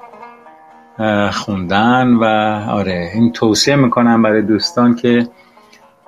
خوندن 1.32 2.14
و 2.14 2.24
آره 2.70 3.10
این 3.14 3.32
توصیه 3.32 3.76
می‌کنم 3.76 4.22
برای 4.22 4.42
دوستان 4.42 4.94
که 4.94 5.28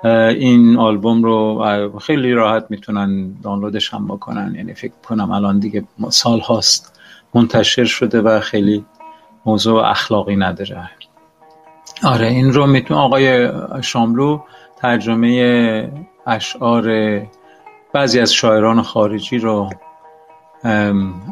این 0.04 0.76
آلبوم 0.76 1.22
رو 1.22 1.98
خیلی 1.98 2.32
راحت 2.32 2.66
می‌تونن 2.68 3.32
دانلودش 3.42 3.94
هم 3.94 4.08
بکنن. 4.08 4.54
یعنی 4.56 4.74
فکر 4.74 4.92
کنم 5.08 5.30
الان 5.30 5.58
دیگه 5.58 5.84
سال 6.08 6.40
هاست. 6.40 6.98
منتشر 7.34 7.84
شده 7.84 8.20
و 8.20 8.40
خیلی 8.40 8.84
موضوع 9.46 9.90
اخلاقی 9.90 10.36
نداره. 10.36 10.90
آره 12.04 12.26
این 12.26 12.52
رو 12.52 12.66
میتون 12.66 12.96
آقای 12.96 13.50
شاملو 13.82 14.40
ترجمه 14.76 15.92
اشعار 16.26 16.92
بعضی 17.92 18.20
از 18.20 18.34
شاعران 18.34 18.82
خارجی 18.82 19.38
رو 19.38 19.70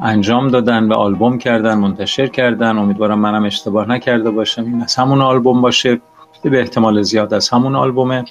انجام 0.03 0.49
دادن 0.49 0.93
و 0.93 0.95
آلبوم 0.95 1.39
کردن 1.39 1.75
منتشر 1.75 2.27
کردن. 2.27 2.79
امیدوارم 2.79 3.19
منم 3.19 3.45
اشتباه 3.45 3.89
نکرده 3.89 4.31
باشم. 4.31 4.65
این 4.65 4.83
از 4.83 4.97
همون 4.97 5.21
آلبوم 5.21 5.61
باشه. 5.61 6.01
به 6.43 6.61
احتمال 6.61 7.03
زیاد 7.03 7.35
از 7.35 7.49
همون 7.49 7.77
آلبومه. 7.77 8.25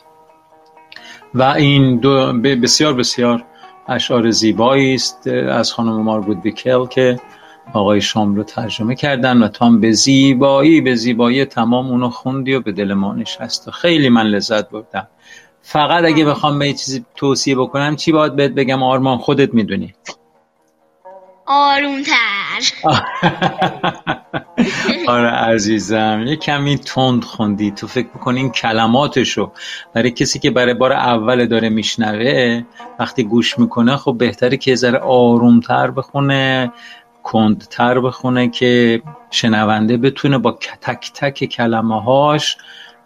و 1.34 1.44
این 1.44 1.98
دو 1.98 2.34
بسیار 2.34 2.94
بسیار 2.94 3.44
اشعار 3.88 4.32
زیبایی 4.32 4.96
است. 4.96 5.28
از 5.28 5.74
خانم 5.74 6.02
مارگوت 6.02 6.42
بیکل 6.42 6.86
که 6.86 7.20
آقای 7.74 8.02
شام 8.02 8.36
رو 8.36 8.44
ترجمه 8.44 8.96
کردن 8.96 9.44
و 9.44 9.48
تام 9.48 9.80
به 9.80 9.92
زیبایی 9.92 10.82
به 10.82 10.96
زیبایی 10.96 11.46
تمام 11.46 11.88
اونو 11.88 12.10
خوندی 12.10 12.54
و 12.54 12.60
به 12.62 12.72
دل 12.72 12.94
ما 12.94 13.14
نشست 13.14 13.68
و 13.68 13.72
خیلی 13.72 14.10
من 14.10 14.26
لذت 14.26 14.70
بردم. 14.70 15.08
فقط 15.62 16.04
اگه 16.04 16.26
بخوام 16.26 16.60
به 16.60 16.68
یه 16.68 16.74
چیزی 16.74 17.06
توصیه 17.16 17.56
بکنم 17.56 17.96
چی 17.96 18.12
باید 18.12 18.36
بهت 18.36 18.52
بگم؟ 18.52 18.84
آرمان 18.84 19.18
خودت 19.18 19.54
می‌دونی. 19.54 19.94
آرومتر. 21.46 22.62
آره 25.08 25.30
عزیزم 25.30 26.24
یه 26.28 26.36
کمی 26.36 26.78
تند 26.78 27.24
خوندی. 27.24 27.72
تو 27.72 27.88
فکر 27.88 28.08
بکنی 28.08 28.40
این 28.40 28.50
کلماتشو 28.50 29.52
برای 29.94 30.12
کسی 30.12 30.40
که 30.40 30.52
برای 30.52 30.74
بار 30.74 30.94
اول 30.94 31.46
داره 31.46 31.70
میشنوه 31.70 32.64
وقتی 33.00 33.24
گوش 33.24 33.60
می‌کنه 33.60 33.98
خب 33.98 34.16
بهتره 34.18 34.58
که 34.58 34.76
ذره 34.76 35.00
آرومتر 35.00 35.92
بخونه. 35.92 36.72
کندتر 37.32 38.00
بخونه 38.00 38.50
که 38.50 39.02
شنونده 39.32 39.98
بتونه 39.98 40.38
با 40.38 40.52
تک 40.82 41.12
تک 41.14 41.46
کلمه 41.46 42.02
هاش 42.02 42.58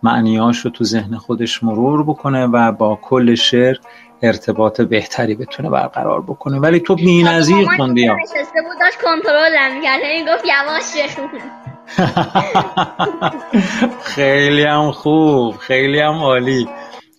معنیاش 0.04 0.60
رو 0.60 0.72
تو 0.72 0.84
ذهن 0.84 1.18
خودش 1.18 1.64
مرور 1.64 2.04
بکنه 2.04 2.46
و 2.46 2.72
با 2.72 3.00
کل 3.02 3.36
شعر 3.36 3.76
ارتباط 4.22 4.82
بهتری 4.82 5.36
بتونه 5.36 5.70
برقرار 5.70 6.22
بکنه. 6.22 6.60
ولی 6.60 6.80
تو 6.80 6.96
بی‌نظیر 6.96 7.68
خوندی 7.76 8.08
ها 8.08 8.16
بود 8.16 8.80
داشت 8.80 9.02
کنترل 9.02 9.56
این 10.04 10.26
گفت 10.26 10.46
یواش 10.46 10.84
خیلی 14.04 14.64
هم 14.64 14.92
خوب 14.92 15.58
خیلی 15.58 16.00
هم 16.00 16.14
عالی. 16.14 16.68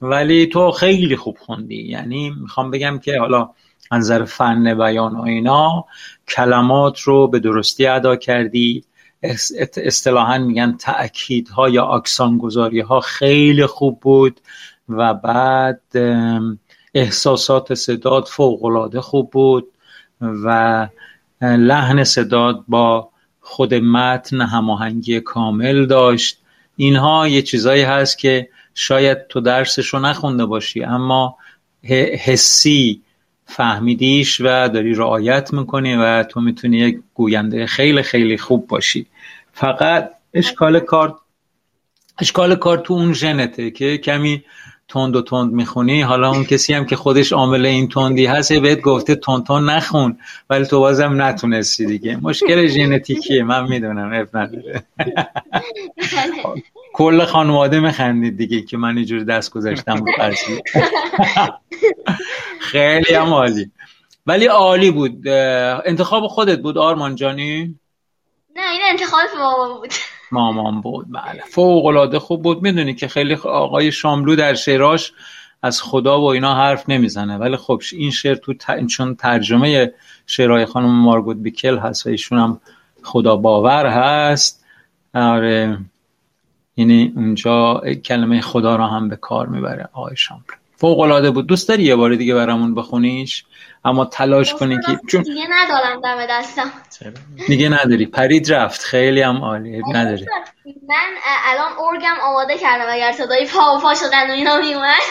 ولی 0.02 0.46
تو 0.46 0.70
خیلی 0.70 1.16
خوب 1.16 1.36
خوندی. 1.40 1.82
یعنی 1.88 2.32
می‌خوام 2.40 2.70
بگم 2.70 2.98
که 2.98 3.18
حالا 3.18 3.50
نظر 3.92 4.24
فن 4.24 4.78
بیان 4.78 5.16
و 5.16 5.22
اینا 5.22 5.84
کلمات 6.28 7.00
رو 7.00 7.28
به 7.28 7.38
درستی 7.38 7.86
ادا 7.86 8.16
کردی. 8.16 8.84
اصطلاحا 9.76 10.38
میگن 10.38 10.76
تأکیدها 10.76 11.68
یا 11.68 11.86
اکسان 11.86 12.38
گذاری 12.38 12.80
ها 12.80 13.00
خیلی 13.00 13.66
خوب 13.66 14.00
بود 14.00 14.40
و 14.88 15.14
بعد 15.14 15.80
احساسات 16.94 17.74
صداد 17.74 18.24
فوقالعاده 18.24 19.00
خوب 19.00 19.30
بود 19.30 19.66
و 20.20 20.88
لحن 21.40 22.04
صداد 22.04 22.64
با 22.68 23.08
خود 23.40 23.74
متن 23.74 24.40
هماهنگی 24.40 25.20
کامل 25.20 25.86
داشت. 25.86 26.38
اینها 26.76 27.28
یه 27.28 27.42
چیزایی 27.42 27.82
هست 27.82 28.18
که 28.18 28.48
شاید 28.74 29.26
تو 29.26 29.40
درسش 29.40 29.94
نخونده 29.94 30.46
باشی 30.46 30.84
اما 30.84 31.36
حسی 32.24 33.02
فهمیدیش 33.56 34.40
و 34.40 34.68
داری 34.68 34.94
رعایت 34.94 35.52
می‌کنی 35.52 35.94
و 35.94 36.22
تو 36.22 36.40
می‌تونی 36.40 36.78
یک 36.78 36.98
گوینده 37.14 37.66
خیلی 37.66 38.02
خیلی 38.02 38.38
خوب 38.38 38.66
باشی. 38.66 39.06
فقط 39.52 40.10
اشکال 40.34 40.80
کار 40.80 41.18
اشکال 42.20 42.54
کار 42.54 42.78
تو 42.78 42.94
اون 42.94 43.12
ژنته 43.12 43.70
که 43.70 43.98
کمی 43.98 44.44
تند 44.88 45.16
و 45.16 45.22
تند 45.22 45.52
می‌خونی؟ 45.52 46.02
حالا 46.02 46.30
اون 46.30 46.44
کسی 46.44 46.74
هم 46.74 46.86
که 46.86 46.96
خودش 46.96 47.32
عامل 47.32 47.66
این 47.66 47.88
تندی 47.88 48.26
هست 48.26 48.52
بهت 48.52 48.80
گفته 48.80 49.14
تند 49.14 49.46
تند 49.46 49.70
نخون 49.70 50.18
ولی 50.50 50.66
تو 50.66 50.80
بازم 50.80 51.22
نتونستی 51.22 51.86
دیگه. 51.86 52.16
مشکل 52.16 52.66
ژنتیکیه 52.66 53.42
من 53.42 53.68
می‌دونم 53.68 54.12
اب 54.12 54.36
نداره. 54.36 54.84
کل 56.92 57.24
خانواده 57.24 57.80
میخندید 57.80 58.36
دیگه 58.36 58.62
که 58.62 58.76
من 58.76 58.96
اینجور 58.96 59.24
دست 59.24 59.50
گذاشتم 59.50 60.04
رو 60.04 60.32
خیلی 62.60 63.14
هم 63.14 63.34
عالی. 63.34 63.70
ولی 64.26 64.46
عالی 64.46 64.90
بود. 64.90 65.28
انتخاب 65.28 66.26
خودت 66.26 66.58
بود 66.58 66.78
آرمان 66.78 67.14
جانی؟ 67.14 67.74
نه 68.56 68.70
این 68.72 68.80
انتخاب 68.90 69.20
بابا 69.38 69.78
بود. 69.78 69.92
مامان 70.32 70.80
بود. 70.80 71.06
بله. 71.12 71.42
فوق 71.50 71.86
العاده 71.86 72.18
خوب 72.18 72.42
بود. 72.42 72.62
می‌دونی 72.62 72.94
که 72.94 73.08
خیلی 73.08 73.34
آقای 73.34 73.92
شاملو 73.92 74.36
در 74.36 74.54
شعراش 74.54 75.12
از 75.62 75.82
خدا 75.82 76.20
و 76.20 76.24
اینا 76.24 76.54
حرف 76.54 76.88
نمی‌زنه. 76.88 77.36
ولی 77.36 77.56
خب 77.56 77.82
این 77.92 78.10
شعر 78.10 78.34
تو 78.34 78.54
ت... 78.54 78.86
چون 78.86 79.14
ترجمه 79.14 79.92
شعرهای 80.26 80.66
خانم 80.66 80.90
مارگوت 80.90 81.36
بیکل 81.36 81.78
هست 81.78 82.06
و 82.06 82.10
ایشون 82.10 82.38
هم 82.38 82.60
خدا 83.02 83.36
باور 83.36 83.86
هست. 83.86 84.64
آره. 85.14 85.78
یعنی 86.76 87.12
اونجا 87.16 87.82
کلمه 88.04 88.40
خدا 88.40 88.76
را 88.76 88.86
هم 88.86 89.08
به 89.08 89.16
کار 89.16 89.46
می‌بره 89.46 89.88
آقای 89.92 90.16
شاملو. 90.16 90.63
فوق 90.84 91.00
العاده 91.00 91.30
بود. 91.30 91.46
دوست 91.46 91.68
داری 91.68 91.82
یه 91.82 91.96
بار 91.96 92.14
دیگه 92.14 92.34
برامون 92.34 92.74
بخونیش؟ 92.74 93.44
اما 93.84 94.04
تلاش 94.04 94.54
کنی 94.54 94.78
که 94.86 95.00
چون 95.08 95.22
دیگه 95.22 95.46
ندارم 95.50 96.00
دم 96.00 96.26
دستم. 96.30 96.70
دیگه 97.46 97.68
نداری. 97.68 98.06
پرید 98.06 98.52
رفت. 98.52 98.82
خیلی 98.82 99.20
هم 99.20 99.36
عالی. 99.36 99.82
نداری. 99.92 100.26
من 100.88 101.04
الان 101.46 101.72
ارگم 101.78 102.14
آماده 102.22 102.58
کردم. 102.58 102.84
اگر 102.88 103.12
صدای 103.12 103.48
پا 103.52 103.76
و 103.76 103.80
پا 103.80 103.94
شدن 103.94 104.30
و 104.30 104.32
اینا 104.32 104.56
میومد 104.56 105.02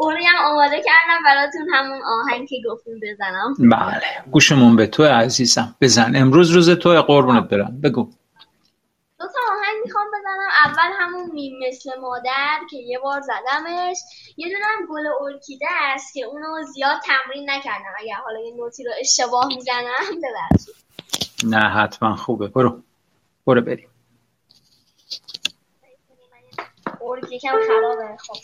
ارگم 0.00 0.44
آماده 0.44 0.76
کردم 0.76 1.22
براتون 1.24 1.68
همون 1.74 2.00
آهنگ 2.04 2.48
که 2.48 2.56
گفتیم 2.70 3.00
بزنم. 3.02 3.54
بله. 3.70 4.30
گوشمون 4.30 4.76
به 4.76 4.86
تو 4.86 5.04
عزیزم. 5.04 5.74
بزن. 5.80 6.12
امروز 6.16 6.50
روز 6.50 6.70
تو 6.70 7.02
قربونت 7.02 7.48
برم. 7.48 7.80
بگو 7.80 8.10
دو 9.18 9.24
تا 9.26 9.40
آهنگ 9.52 9.84
می‌خوام 9.84 10.06
بزنم 10.06 10.48
اول 10.64 10.92
همون 11.00 11.30
میم 11.32 11.68
مثل 11.68 12.00
مادر 12.00 12.58
که 12.70 12.76
یه 12.76 12.98
بار 12.98 13.20
زدمش. 13.20 13.96
یه 14.36 14.48
دونه 14.48 14.64
هم 14.64 14.86
گل 14.86 15.06
ارکیده 15.20 15.66
است 15.70 16.14
که 16.14 16.24
اونو 16.24 16.62
زیاد 16.74 17.00
تمرین 17.04 17.50
نکردم. 17.50 17.94
اگر 17.98 18.14
حالا 18.14 18.40
یه 18.40 18.54
نوتی 18.54 18.84
رو 18.84 18.90
اشتباه 19.00 19.46
می‌زنم 19.46 20.20
ببخشید. 20.22 20.74
نه 21.44 21.68
حتما 21.68 22.16
خوبه. 22.16 22.48
برو. 22.48 22.82
برو 23.46 23.60
بریم. 23.60 23.88
ارک 27.00 27.32
یکم 27.32 27.56
خرابه. 27.66 28.16
خب. 28.16 28.34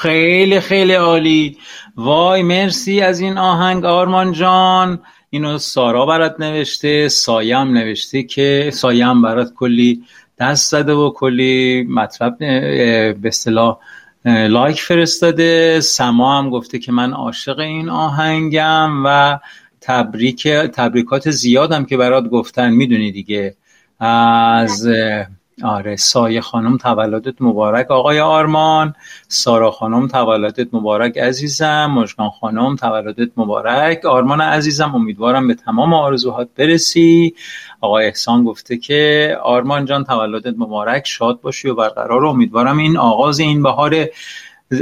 خیلی 0.00 0.60
خیلی 0.60 0.94
عالی. 0.94 1.58
وای 1.96 2.42
مرسی 2.42 3.00
از 3.00 3.20
این 3.20 3.38
آهنگ 3.38 3.84
آرمان 3.84 4.32
جان. 4.32 5.00
اینو 5.30 5.58
سارا 5.58 6.06
برات 6.06 6.40
نوشته 6.40 7.08
سایم 7.08 7.72
نوشته 7.72 8.22
که 8.22 8.70
سایم 8.72 9.22
برات 9.22 9.54
کلی 9.54 10.02
دست 10.38 10.70
زده 10.70 10.92
و 10.92 11.10
کلی 11.10 11.82
مطلب 11.82 12.38
به 12.38 13.14
اصطلاح 13.24 13.78
لایک 14.24 14.80
فرستاده. 14.80 15.80
سما 15.80 16.38
هم 16.38 16.50
گفته 16.50 16.78
که 16.78 16.92
من 16.92 17.12
عاشق 17.12 17.58
این 17.58 17.88
آهنگم 17.88 19.02
و 19.04 19.38
تبریک 19.80 20.48
تبریکات 20.48 21.30
زیادم 21.30 21.84
که 21.84 21.96
برات 21.96 22.24
گفتن. 22.28 22.70
می‌دونی 22.70 23.12
دیگه. 23.12 23.54
از 24.00 24.88
آره 25.64 25.96
سایه 25.96 26.40
خانم 26.40 26.76
تولدت 26.76 27.42
مبارک. 27.42 27.90
آقای 27.90 28.20
آرمان 28.20 28.94
سارا 29.28 29.70
خانم 29.70 30.08
تولدت 30.08 30.74
مبارک 30.74 31.18
عزیزم. 31.18 31.86
مشکان 31.86 32.30
خانم 32.30 32.76
تولدت 32.76 33.30
مبارک. 33.36 34.04
آرمان 34.04 34.40
عزیزم 34.40 34.94
امیدوارم 34.94 35.48
به 35.48 35.54
تمام 35.54 35.94
آرزوهات 35.94 36.48
برسی. 36.56 37.34
آقای 37.80 38.06
احسان 38.06 38.44
گفته 38.44 38.76
که 38.76 39.36
آرمان 39.42 39.84
جان 39.84 40.04
تولدت 40.04 40.54
مبارک. 40.58 41.06
شاد 41.06 41.40
باشی 41.40 41.68
و 41.68 41.74
برقرار. 41.74 42.26
امیدوارم 42.26 42.78
این 42.78 42.96
آغاز 42.96 43.40
این 43.40 43.62
بهار 43.62 44.06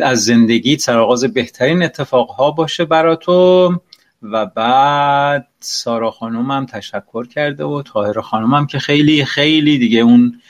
از 0.02 0.24
زندگی 0.24 0.78
سرآغاز 0.78 1.24
بهترین 1.24 1.82
اتفاقها 1.82 2.50
باشه 2.50 2.84
برا 2.84 3.16
تو 3.16 3.72
و 4.22 4.46
بعد 4.46 5.48
سارا 5.60 6.10
خانوم 6.10 6.50
هم 6.50 6.66
تشکر 6.66 7.26
کرده 7.26 7.64
و 7.64 7.82
تاهر 7.82 8.20
خانوم 8.20 8.54
هم 8.54 8.66
که 8.66 8.78
خیلی 8.78 9.24
خیلی 9.24 9.78
دیگه 9.78 10.00
اون 10.00 10.40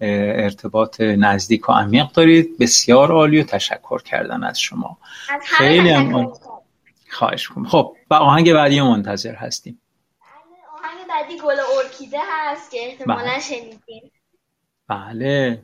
ارتباط 0.00 1.00
نزدیک 1.00 1.68
و 1.68 1.72
عمیق 1.72 2.12
دارید. 2.12 2.58
بسیار 2.58 3.12
عالی 3.12 3.40
و 3.40 3.44
تشکر 3.44 4.02
کردن 4.02 4.44
از 4.44 4.60
شما. 4.60 4.98
خیلی 5.42 5.90
هم 5.90 6.32
خواهش 7.10 7.48
کنم 7.48 7.68
خب 7.68 7.96
و 8.10 8.14
آهنگ 8.14 8.52
بعدی 8.52 8.80
منتظر 8.80 9.34
هستیم. 9.34 9.80
آهنگ 10.84 11.08
بعدی 11.08 11.38
گل 11.38 11.56
ارکیده 11.78 12.18
هست 12.32 12.70
که 12.70 12.78
احتمالا 12.80 13.22
بله. 13.22 13.40
شنیدین. 13.40 14.10
بله. 14.88 15.62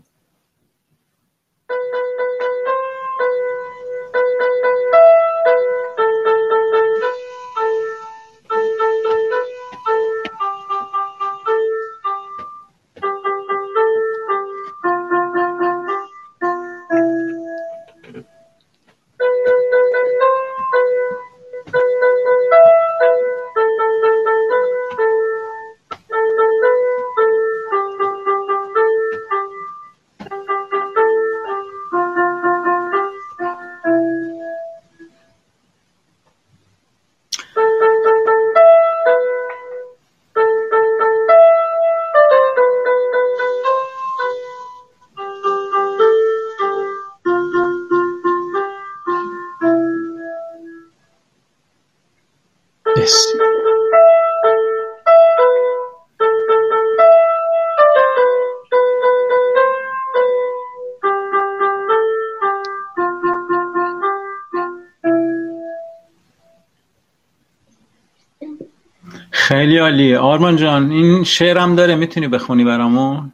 خیلی 69.79 69.91
عالیه. 69.91 70.19
آرمان 70.19 70.57
جان 70.57 70.91
این 70.91 71.25
شعرم 71.25 71.77
داره 71.77 71.95
می‌تونی 71.95 72.29
بخونی 72.29 72.65
برامون؟ 72.65 73.33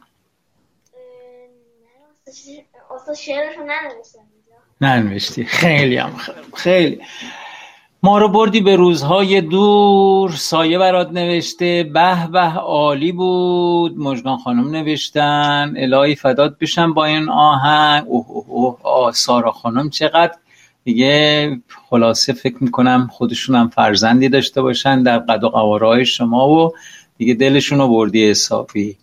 ننوشتی. 4.81 5.45
خیلی 5.45 5.97
هم 5.97 6.11
خیلی. 6.53 7.01
ما 8.03 8.17
رو 8.17 8.27
بردی 8.27 8.61
به 8.61 8.75
روزهای 8.75 9.41
دور 9.41 10.31
سایه 10.31 10.77
برات 10.79 11.11
نوشته. 11.11 11.83
به 11.83 12.27
به 12.27 12.39
عالی 12.59 13.11
بود. 13.11 13.97
مجگان 13.97 14.37
خانم 14.37 14.69
نوشتن. 14.69 15.73
الهی 15.77 16.15
فدات 16.15 16.57
بشم 16.59 16.93
با 16.93 17.05
این 17.05 17.29
آهنگ. 17.29 18.03
اوه 18.07 18.25
اوه 18.29 18.45
اوه. 18.47 18.77
آه 18.83 19.11
سارا 19.11 19.51
خانم 19.51 19.89
چقدر 19.89 20.33
دیگه 20.85 21.57
خلاصه 21.89 22.33
فکر 22.33 22.55
می‌کنم 22.59 23.09
خودشون 23.11 23.55
هم 23.55 23.69
فرزندی 23.69 24.29
داشته 24.29 24.61
باشن 24.61 25.03
در 25.03 25.19
قد 25.19 25.43
و 25.43 25.49
قواره 25.49 26.03
شما 26.03 26.49
و 26.49 26.71
دیگه 27.17 27.33
دلشون 27.33 27.79
رو 27.79 27.87
بردی 27.87 28.29
حسابی. 28.29 28.97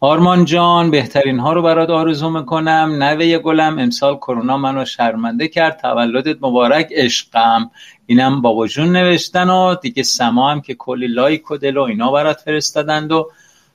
آرمان 0.00 0.44
جان 0.44 0.90
بهترین 0.90 1.38
ها 1.38 1.52
رو 1.52 1.62
برات 1.62 1.90
آرزو 1.90 2.30
می‌کنم. 2.30 3.02
نوه 3.02 3.38
گلم. 3.38 3.78
امسال 3.78 4.16
کرونا 4.16 4.56
منو 4.56 4.84
شرمنده 4.84 5.48
کرد. 5.48 5.80
تولدت 5.80 6.36
مبارک 6.40 6.88
عشقم. 6.90 7.70
اینم 8.06 8.42
بابا 8.42 8.66
جون 8.66 8.96
نوشتن 8.96 9.50
و 9.50 9.74
دیگه 9.74 10.02
سما 10.02 10.50
هم 10.50 10.60
که 10.60 10.74
کلی 10.74 11.06
لایک 11.06 11.50
و 11.50 11.56
دل 11.56 11.76
و 11.76 11.82
اینا 11.82 12.12
برات 12.12 12.40
فرستادند 12.40 13.12
و 13.12 13.30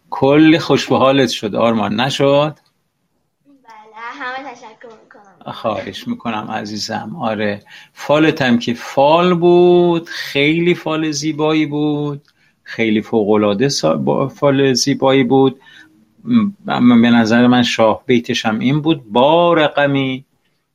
کلی 0.09 0.59
خوش 0.59 0.89
شد. 1.31 1.55
آرمان 1.55 1.99
نشد؟ 1.99 2.57
بله 3.45 3.95
همه 3.95 4.51
تشکر. 4.51 5.02
خواهش 5.51 6.07
می‌کنم 6.07 6.47
عزیزم. 6.51 7.15
آره 7.19 7.61
فالتم 7.93 8.59
که 8.59 8.73
فال 8.73 9.33
بود 9.33 10.09
خیلی 10.09 10.75
فال 10.75 11.11
زیبایی 11.11 11.65
بود. 11.65 12.21
خیلی 12.63 13.01
فوقلاده 13.01 13.69
فال 14.35 14.73
زیبایی 14.73 15.23
بود. 15.23 15.59
اما 16.67 16.95
به 17.01 17.09
نظر 17.09 17.47
من 17.47 17.63
شاه 17.63 18.03
بیتشم 18.05 18.59
این 18.59 18.81
بود. 18.81 19.11
با 19.11 19.53
رقمی 19.53 20.25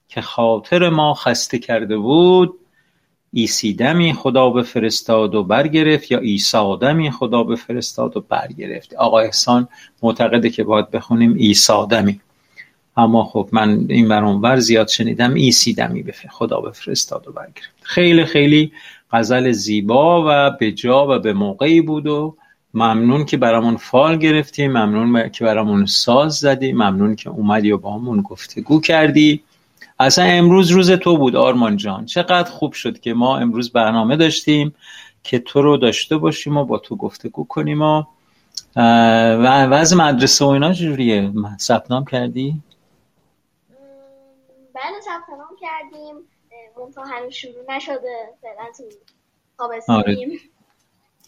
که 0.09 0.21
خاطر 0.21 0.89
ما 0.89 1.15
خسته 1.15 1.59
کرده 1.59 1.97
بود 1.97 2.55
ایسیدمی 3.33 4.13
خدا 4.13 4.51
به 4.51 4.63
فرستاد 4.63 5.35
و 5.35 5.45
برگرفت 5.45 6.11
یا 6.11 6.19
ایسادمی 6.19 7.11
خدا 7.11 7.43
به 7.43 7.57
فرستاد 7.57 8.17
و 8.17 8.21
برگرفت. 8.21 8.95
آقا 8.95 9.19
احسان 9.19 9.69
معتقده 10.03 10.51
که 10.51 10.65
باید 10.65 10.91
بخونیم 10.91 11.35
ایسادمی 11.35 12.21
اما 12.99 13.25
خب 13.25 13.49
من 13.53 13.87
این 13.89 14.09
ور 14.09 14.57
زیاد 14.59 14.89
شنیدم 14.89 15.35
ایسیدمی 15.35 16.03
به 16.03 16.15
خدا 16.31 16.61
بفرستاد 16.61 17.29
و 17.29 17.33
برگرفت. 17.33 17.75
خیلی 17.83 18.25
خیلی 18.25 18.73
غزل 19.13 19.53
زیبا 19.53 20.25
و 20.29 20.51
به 20.61 20.73
جا 20.73 21.07
و 21.09 21.19
به 21.19 21.33
موقعی 21.33 21.81
بود 21.81 22.07
و 22.07 22.37
ممنون 22.75 23.25
که 23.25 23.37
برامون 23.37 23.77
فال 23.77 24.17
گرفتی 24.17 24.69
ممنون 24.69 25.29
که 25.29 25.45
برامون 25.45 25.87
ساز 25.87 26.35
زدی 26.35 26.73
ممنون 26.73 27.17
که 27.17 27.31
اومدی 27.31 27.73
و 27.73 27.79
با 27.79 27.95
همون 27.95 28.21
گفتگو 28.23 28.81
کردی. 28.81 29.41
اصلا 30.01 30.25
امروز 30.25 30.71
روز 30.71 30.91
تو 30.91 31.17
بود 31.19 31.37
آرمان 31.37 31.77
جان. 31.77 32.07
چقدر 32.07 32.51
خوب 32.51 32.73
شد 32.73 33.01
که 33.01 33.15
ما 33.15 33.39
امروز 33.39 33.73
برنامه 33.73 34.17
داشتیم 34.17 34.75
که 35.23 35.39
تو 35.39 35.63
رو 35.63 35.77
داشته 35.77 36.17
باشیم 36.17 36.57
و 36.57 36.65
با 36.65 36.79
تو 36.79 36.97
گفتگو 36.97 37.45
کنیم 37.45 37.83
و 37.83 38.03
و 38.77 39.67
وضع 39.67 39.97
مدرسه 39.97 40.45
و 40.45 40.49
اینا 40.49 40.73
جوریه 40.73 41.33
ثبت 41.59 41.89
کردی؟ 42.11 42.63
بله 44.79 45.01
ثبت 45.01 45.39
نام 45.39 45.57
کردیم. 45.61 46.17
تا 46.95 47.03
هنوز 47.03 47.33
شروع 47.35 47.77
نشده. 47.77 48.29
فعلا 48.43 48.71
تو 48.77 48.85
تابستونیم 49.59 50.01
آره. 50.01 50.39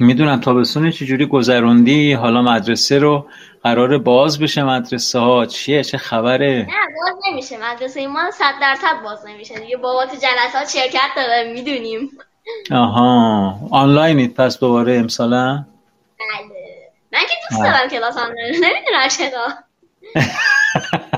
می‌دونم 0.01 0.41
تابستون 0.41 0.91
چجوری 0.91 1.27
گذروندی؟ 1.27 2.13
حالا 2.13 2.43
مدرسه 2.43 2.99
رو 2.99 3.27
قرار 3.63 3.99
باز 3.99 4.39
بشه 4.39 4.63
مدرسه 4.63 5.19
ها. 5.19 5.47
چیه؟ 5.47 5.85
چه 5.85 5.99
خبره؟ 5.99 6.67
نه 6.69 6.95
باز 6.97 7.17
نمیشه. 7.31 7.73
مدرسه 7.73 8.07
ما 8.07 8.31
صد 8.31 8.55
درصد 8.61 9.03
باز 9.05 9.27
نمیشه. 9.27 9.59
دیگه 9.59 9.77
بابا 9.77 10.07
تو 10.07 10.17
جلسات 10.17 10.69
شرکت 10.69 11.11
داره 11.17 11.53
می‌دونیم. 11.53 12.11
آها. 12.71 13.55
آنلاینید 13.71 14.35
پس 14.35 14.59
دوباره 14.59 14.93
امسالا؟ 14.97 15.65
بله. 16.19 16.91
من 17.13 17.21
که 17.21 17.35
دوست 17.51 17.63
دارم 17.63 17.89
کلاس 17.89 18.17
آنلاین. 18.17 18.55
نمی‌دونم 18.55 19.09
چرا. 19.09 19.49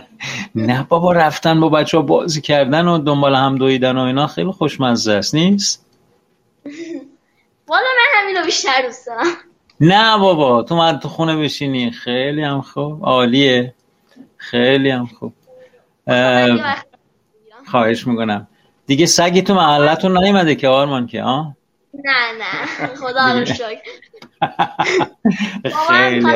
نه 0.55 0.87
بابا 0.89 1.13
رفتن 1.13 1.61
با 1.61 1.69
بچه 1.69 1.97
ها 1.97 2.03
بازی 2.03 2.41
کردن 2.41 2.89
و 2.89 2.99
دنبال 2.99 3.35
هم 3.35 3.59
دویدن 3.59 3.97
و 3.97 4.01
اینا 4.01 4.27
خیلی 4.27 4.51
خوشمزه 4.51 5.13
است 5.13 5.35
نیست؟ 5.35 5.87
والا 7.69 7.87
من 7.99 8.23
همینو 8.23 8.45
بیشتر 8.45 8.83
دوست 8.87 9.07
دارم. 9.07 9.27
نه 9.81 10.19
بابا 10.19 10.63
تو 10.63 10.77
من 10.77 10.99
تو 10.99 11.09
خونه 11.09 11.37
بشینی. 11.37 11.91
خیلی 11.91 12.43
هم 12.43 12.61
خوب. 12.61 13.07
عالیه. 13.07 13.75
خیلی 14.37 14.91
هم 14.91 15.07
خوب. 15.07 15.33
خواهش 17.71 18.07
می‌کنم. 18.07 18.49
دیگه 18.87 19.07
سگی 19.07 19.43
تو 19.43 19.55
محلتون 19.55 20.19
نیومده 20.19 20.55
که 20.55 20.69
آرمان 20.69 21.07
که 21.07 21.23
آه؟ 21.23 21.57
نه 21.95 22.33
نه. 22.39 22.87
خدا 22.95 23.39
رو 23.39 23.45
شکر. 23.45 23.79
خیلی. 25.89 26.27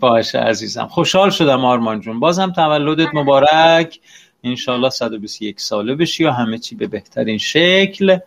باشه 0.00 0.38
عزیزم. 0.38 0.86
خوشحال 0.86 1.30
شدم 1.30 1.64
آرمان 1.64 2.00
جون. 2.00 2.20
بازم 2.20 2.52
تولدت 2.52 3.14
مبارک. 3.14 4.00
انشالله 4.44 4.90
121 4.90 5.60
ساله 5.60 5.94
بشی 5.94 6.24
و 6.24 6.30
همه 6.30 6.58
چی 6.58 6.76
به 6.76 6.86
بهترین 6.86 7.38
شکل 7.38 8.18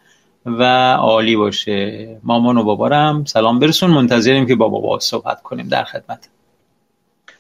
و 0.46 0.64
عالی 0.94 1.36
باشه. 1.36 2.20
مامان 2.24 2.58
و 2.58 2.64
بابارم 2.64 3.26
سلام 3.26 3.60
برسون. 3.60 3.92
منتظریم 3.92 4.46
که 4.46 4.56
با 4.56 4.70
بابا 4.70 5.00
صحبت 5.00 5.42
کنیم 5.42 5.68
در 5.68 5.84
خدمت. 5.84 6.30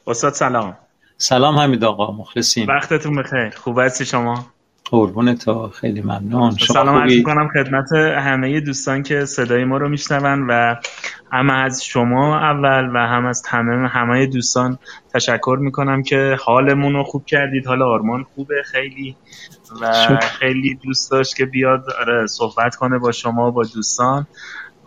استاد 0.07 0.33
سلام. 0.33 0.77
سلام 1.17 1.55
حمید 1.55 1.83
آقا 1.83 2.11
مخلصیم. 2.11 2.67
وقتتون 2.67 3.15
بخیر. 3.15 3.49
خوب 3.49 3.79
هستی 3.79 4.05
شما؟ 4.05 4.45
قربون 4.91 5.35
تو 5.35 5.69
خیلی 5.69 6.01
ممنون. 6.01 6.51
سلام 6.51 6.95
عرض 6.95 7.13
می‌کنم 7.13 7.49
خدمت 7.53 7.91
همه 8.17 8.59
دوستان 8.59 9.03
که 9.03 9.25
صدای 9.25 9.63
ما 9.63 9.77
رو 9.77 9.89
میشنون 9.89 10.47
و 10.49 10.75
هم 11.31 11.49
از 11.49 11.83
شما 11.83 12.39
اول 12.39 12.89
و 12.93 12.97
هم 12.97 13.25
از 13.25 13.43
همه 13.47 13.87
همه 13.87 14.25
دوستان 14.25 14.77
تشکر 15.13 15.57
می‌کنم 15.61 16.03
که 16.03 16.37
حالمون 16.45 16.93
رو 16.93 17.03
خوب 17.03 17.25
کردید. 17.25 17.67
حال 17.67 17.81
آرمان 17.81 18.23
خوبه 18.23 18.63
خیلی 18.65 19.15
و 19.81 19.91
خیلی 20.21 20.75
دوست 20.75 21.11
داشت 21.11 21.35
که 21.35 21.45
بیاد 21.45 21.85
آره، 21.99 22.27
صحبت 22.27 22.75
کنه 22.75 22.97
با 22.97 23.11
شما 23.11 23.51
با 23.51 23.63
دوستان 23.63 24.27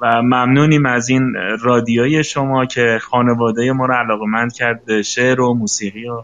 و 0.00 0.22
ممنونیم 0.22 0.86
از 0.86 1.08
این 1.08 1.34
رادیوی 1.62 2.24
شما 2.24 2.66
که 2.66 2.98
خانواده 3.02 3.72
ما 3.72 3.86
رو 3.86 3.94
علاقه 3.94 4.26
کرد 4.56 4.84
به 4.84 5.02
شعر 5.02 5.40
و 5.40 5.54
موسیقی 5.54 6.08
و 6.08 6.22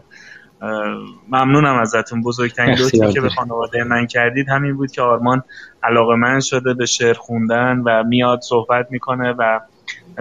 ممنونم 1.29 1.75
ازتون 1.75 2.21
بزرگترین 2.21 2.75
لطفی 2.75 3.13
که 3.13 3.21
به 3.21 3.29
خانواده 3.29 3.83
من 3.83 4.07
کردید. 4.07 4.49
همین 4.49 4.77
بود 4.77 4.91
که 4.91 5.01
آرمان 5.01 5.43
علاقه 5.83 6.15
من 6.15 6.39
شده 6.39 6.73
به 6.73 6.85
شعر 6.85 7.13
خوندن 7.13 7.79
و 7.85 8.03
میاد 8.03 8.39
صحبت 8.41 8.87
می‌کنه 8.91 9.35
و 9.37 9.59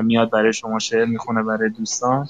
میاد 0.03 0.31
برای 0.31 0.53
شما 0.53 0.79
شعر 0.79 1.05
می‌خونه 1.05 1.43
برای 1.43 1.71
دوستان. 1.71 2.29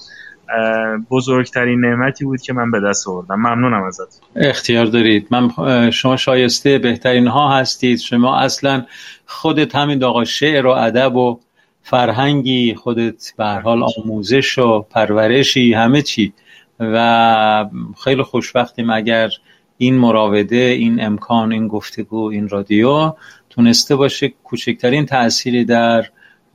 بزرگترین 1.11 1.81
نعمتی 1.81 2.25
بود 2.25 2.41
که 2.41 2.53
من 2.53 2.71
به 2.71 2.81
دست 2.81 3.09
آوردم. 3.09 3.35
ممنونم 3.35 3.83
ازت. 3.83 4.21
اختیار 4.37 4.87
دارید. 4.87 5.29
من 5.31 5.51
شما 5.91 6.17
شایسته 6.17 6.79
بهترین 6.79 7.27
ها 7.27 7.59
هستید. 7.59 7.99
شما 7.99 8.39
اصلا 8.39 8.87
خودت 9.27 9.77
همین 9.77 10.05
آقا 10.05 10.25
شعر 10.25 10.67
و 10.67 10.71
ادب 10.71 11.17
و 11.17 11.41
فرهنگی 11.83 12.75
خودت 12.75 13.33
به 13.37 13.45
حال 13.45 13.83
آموزش 13.99 14.59
و 14.59 14.83
پرورشی 14.91 15.73
همه 15.73 16.03
چی. 16.03 16.33
و 16.81 17.67
خیلی 18.05 18.23
خوشبختیم 18.23 18.91
اگر 18.91 19.31
این 19.79 19.99
مراوده 19.99 20.57
این 20.57 21.05
امکان 21.05 21.53
این 21.53 21.69
گفتگو 21.69 22.31
این 22.31 22.49
رادیو 22.49 23.13
تونسته 23.51 23.97
باشه 23.97 24.33
کوچکترین 24.45 25.07
تأثیری 25.07 25.65
در 25.65 26.07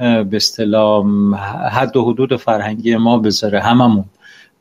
به 0.02 0.36
اصطلاح 0.36 1.06
حد 1.72 1.98
و 1.98 2.12
حدود 2.12 2.36
فرهنگی 2.36 2.96
ما 2.96 3.18
بذاره 3.18 3.62
هممون. 3.62 4.06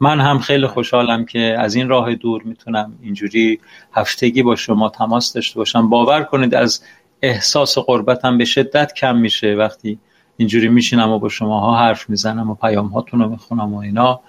من 0.01 0.21
هم 0.21 0.39
خیلی 0.39 0.67
خوشحالم 0.67 1.25
که 1.25 1.57
از 1.59 1.75
این 1.75 1.89
راه 1.89 2.15
دور 2.15 2.43
می‌تونم 2.43 2.93
اینجوری 3.03 3.61
هفتگی 3.93 4.43
با 4.43 4.57
شما 4.57 4.89
تماس 4.89 5.33
داشته 5.33 5.59
باشم. 5.59 5.89
باور 5.89 6.23
کنید 6.23 6.55
از 6.55 6.83
احساس 7.23 7.79
قربتم 7.79 8.39
به 8.39 8.45
شدت 8.45 8.93
کم 8.95 9.17
میشه. 9.17 9.55
وقتی 9.55 9.99
اینجوری 10.37 10.69
میشینم 10.69 11.11
و 11.11 11.19
با 11.19 11.29
شماها 11.29 11.79
حرف 11.79 12.11
می‌زنم 12.11 12.51
و 12.51 12.55
پیام 12.55 12.87
هاتون 12.87 13.21
رو 13.21 13.29
می‌خونم 13.29 13.75
و 13.75 13.79
اینا. 13.79 14.21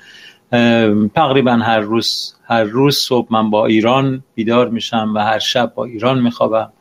تقریبا 1.16 1.51
هر 1.51 1.80
روز 1.80 2.36
هر 2.43 2.64
روز 2.64 2.97
صبح 2.97 3.28
من 3.30 3.49
با 3.49 3.66
ایران 3.66 4.24
بیدار 4.36 4.70
میشم 4.70 5.14
و 5.16 5.20
هر 5.20 5.39
شب 5.39 5.74
با 5.76 5.86
ایران 5.86 6.22
میخوابم. 6.22 6.72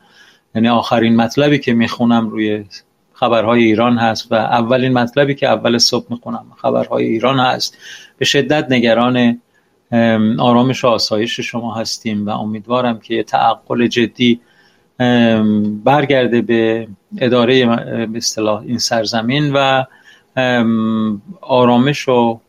یعنی 0.55 0.69
آخرین 0.69 1.15
مطلبی 1.15 1.59
که 1.59 1.73
می‌خونم 1.73 2.29
روی 2.29 2.65
خبرهای 3.21 3.63
ایران 3.63 3.97
هست 3.97 4.31
و 4.31 4.35
اولین 4.35 4.93
مطلبی 4.93 5.35
که 5.35 5.47
اول 5.47 5.77
صبح 5.77 6.05
می‌خونم 6.09 6.45
خبرهای 6.57 7.05
ایران 7.05 7.39
هست. 7.39 7.77
به 8.17 8.25
شدت 8.25 8.71
نگران 8.71 9.41
آرامش 10.39 10.83
و 10.83 10.87
آسایش 10.87 11.39
شما 11.39 11.75
هستیم 11.75 12.25
و 12.25 12.29
امیدوارم 12.29 12.99
که 12.99 13.13
یه 13.13 13.23
تعقل 13.23 13.87
جدی 13.87 14.39
برگرده 15.83 16.41
به 16.41 16.87
اداره 17.17 17.65
به 18.05 18.17
اصطلاح 18.17 18.61
این 18.61 18.77
سرزمین 18.77 19.53
و 19.53 19.83
آرامش 21.41 22.09
و 22.09 22.39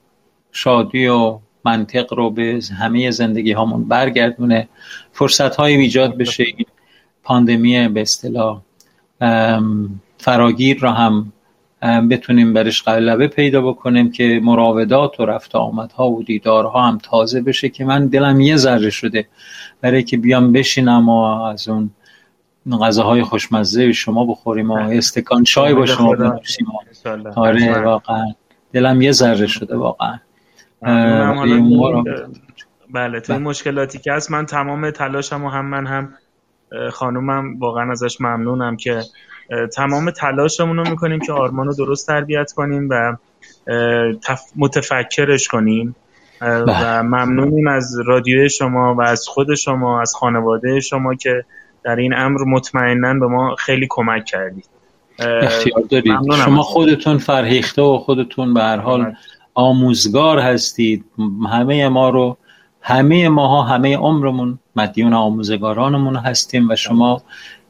شادی 0.53 1.07
و 1.07 1.39
منطق 1.65 2.15
رو 2.15 2.31
به 2.31 2.61
همه 2.79 3.11
زندگی 3.11 3.53
هامون 3.53 3.89
برگردونه. 3.89 4.69
فرصت 5.13 5.57
های 5.57 5.75
ایجاد 5.75 6.17
بشه 6.17 6.45
این 6.45 6.67
پاندمی 7.23 7.89
به 7.89 8.01
اصطلاح 8.01 8.61
فراگیر 10.23 10.79
را 10.81 10.93
هم 10.93 11.33
بتونیم 12.11 12.53
برش 12.53 12.83
قلبه 12.83 13.29
پیدا 13.29 13.61
بکنیم 13.61 14.11
که 14.11 14.41
مراودات 14.43 15.21
و 15.21 15.27
رفت 15.27 15.57
آمدها 15.57 16.11
و 16.11 16.23
دیدارها 16.23 16.83
هم 16.83 16.99
تازه 16.99 17.41
بشه 17.41 17.69
که 17.69 17.85
من 17.85 18.07
دلم 18.07 18.41
یه 18.41 18.57
ذره 18.57 18.91
شده 18.91 19.29
برای 19.81 20.03
که 20.03 20.17
بیام 20.17 20.53
بشینم 20.53 21.09
و 21.09 21.23
از 21.23 21.69
اون 21.69 21.91
غذاهای 22.81 23.23
خوشمزه 23.23 23.93
شما 23.93 24.25
بخوریم 24.25 24.71
و 24.71 24.79
استکان 24.79 25.45
چای 25.45 25.75
با 25.75 25.87
شما 25.87 26.13
بنوشیم. 26.13 26.67
آره 27.37 27.83
واقعا. 27.83 28.25
دلم 28.73 29.03
یه 29.03 29.13
ذره 29.13 29.47
شده 29.47 29.77
واقعا. 29.77 30.19
بله 32.91 33.21
تو 33.21 33.33
این 33.33 33.43
مشکلاتی 33.43 33.99
که 33.99 34.13
هست 34.13 34.31
من 34.31 34.47
تمام 34.47 34.91
تلاشم 34.91 35.45
و 35.45 35.49
هم 35.49 35.67
من 35.67 35.87
هم 35.87 36.15
خانومم 36.93 37.59
واقعا 37.59 37.93
ازش 37.93 38.21
ممنونم 38.21 38.77
که 38.77 39.03
تمام 39.77 40.11
تلاشمون 40.11 40.77
رو 40.77 40.91
می‌کنیم 40.91 41.21
که 41.21 41.33
آرمان 41.33 41.67
رو 41.67 41.75
درست 41.75 42.07
تربیت 42.07 42.53
کنیم 42.53 42.89
و 42.91 43.17
متفکرش 44.57 45.49
کنیم. 45.49 45.97
و 46.41 46.65
بله. 46.65 47.03
ممنونیم 47.03 47.69
از 47.69 48.01
رادیو 48.07 48.49
شما 48.49 48.95
و 48.95 49.03
از 49.03 49.29
خود 49.29 49.55
شما 49.55 50.01
از 50.01 50.15
خانواده 50.15 50.81
شما 50.81 51.15
که 51.15 51.45
در 51.85 51.97
این 51.97 52.15
امر 52.15 52.45
مطمئنا 52.45 53.15
به 53.15 53.27
ما 53.27 53.57
خیلی 53.59 53.87
کمک 53.91 54.25
کردید. 54.25 54.69
اختیار 55.19 55.83
دارید. 55.91 56.13
شما. 56.45 56.63
خودتون 56.63 57.19
فرهیخته 57.19 57.83
و 57.83 57.99
خودتون 57.99 58.55
به 58.55 58.63
هر 58.63 58.77
حال 58.77 59.05
بله. 59.05 59.17
آموزگار 59.55 60.39
هستید. 60.39 61.05
همه 61.51 61.89
ما 61.89 62.11
رو 62.11 62.37
همه 62.81 63.29
ماها 63.29 63.63
همه 63.63 63.97
عمرمون 63.97 64.59
مدیون 64.77 65.15
آموزگارانمون 65.15 66.17
هستیم 66.17 66.69
و 66.69 66.77
شما 66.77 67.23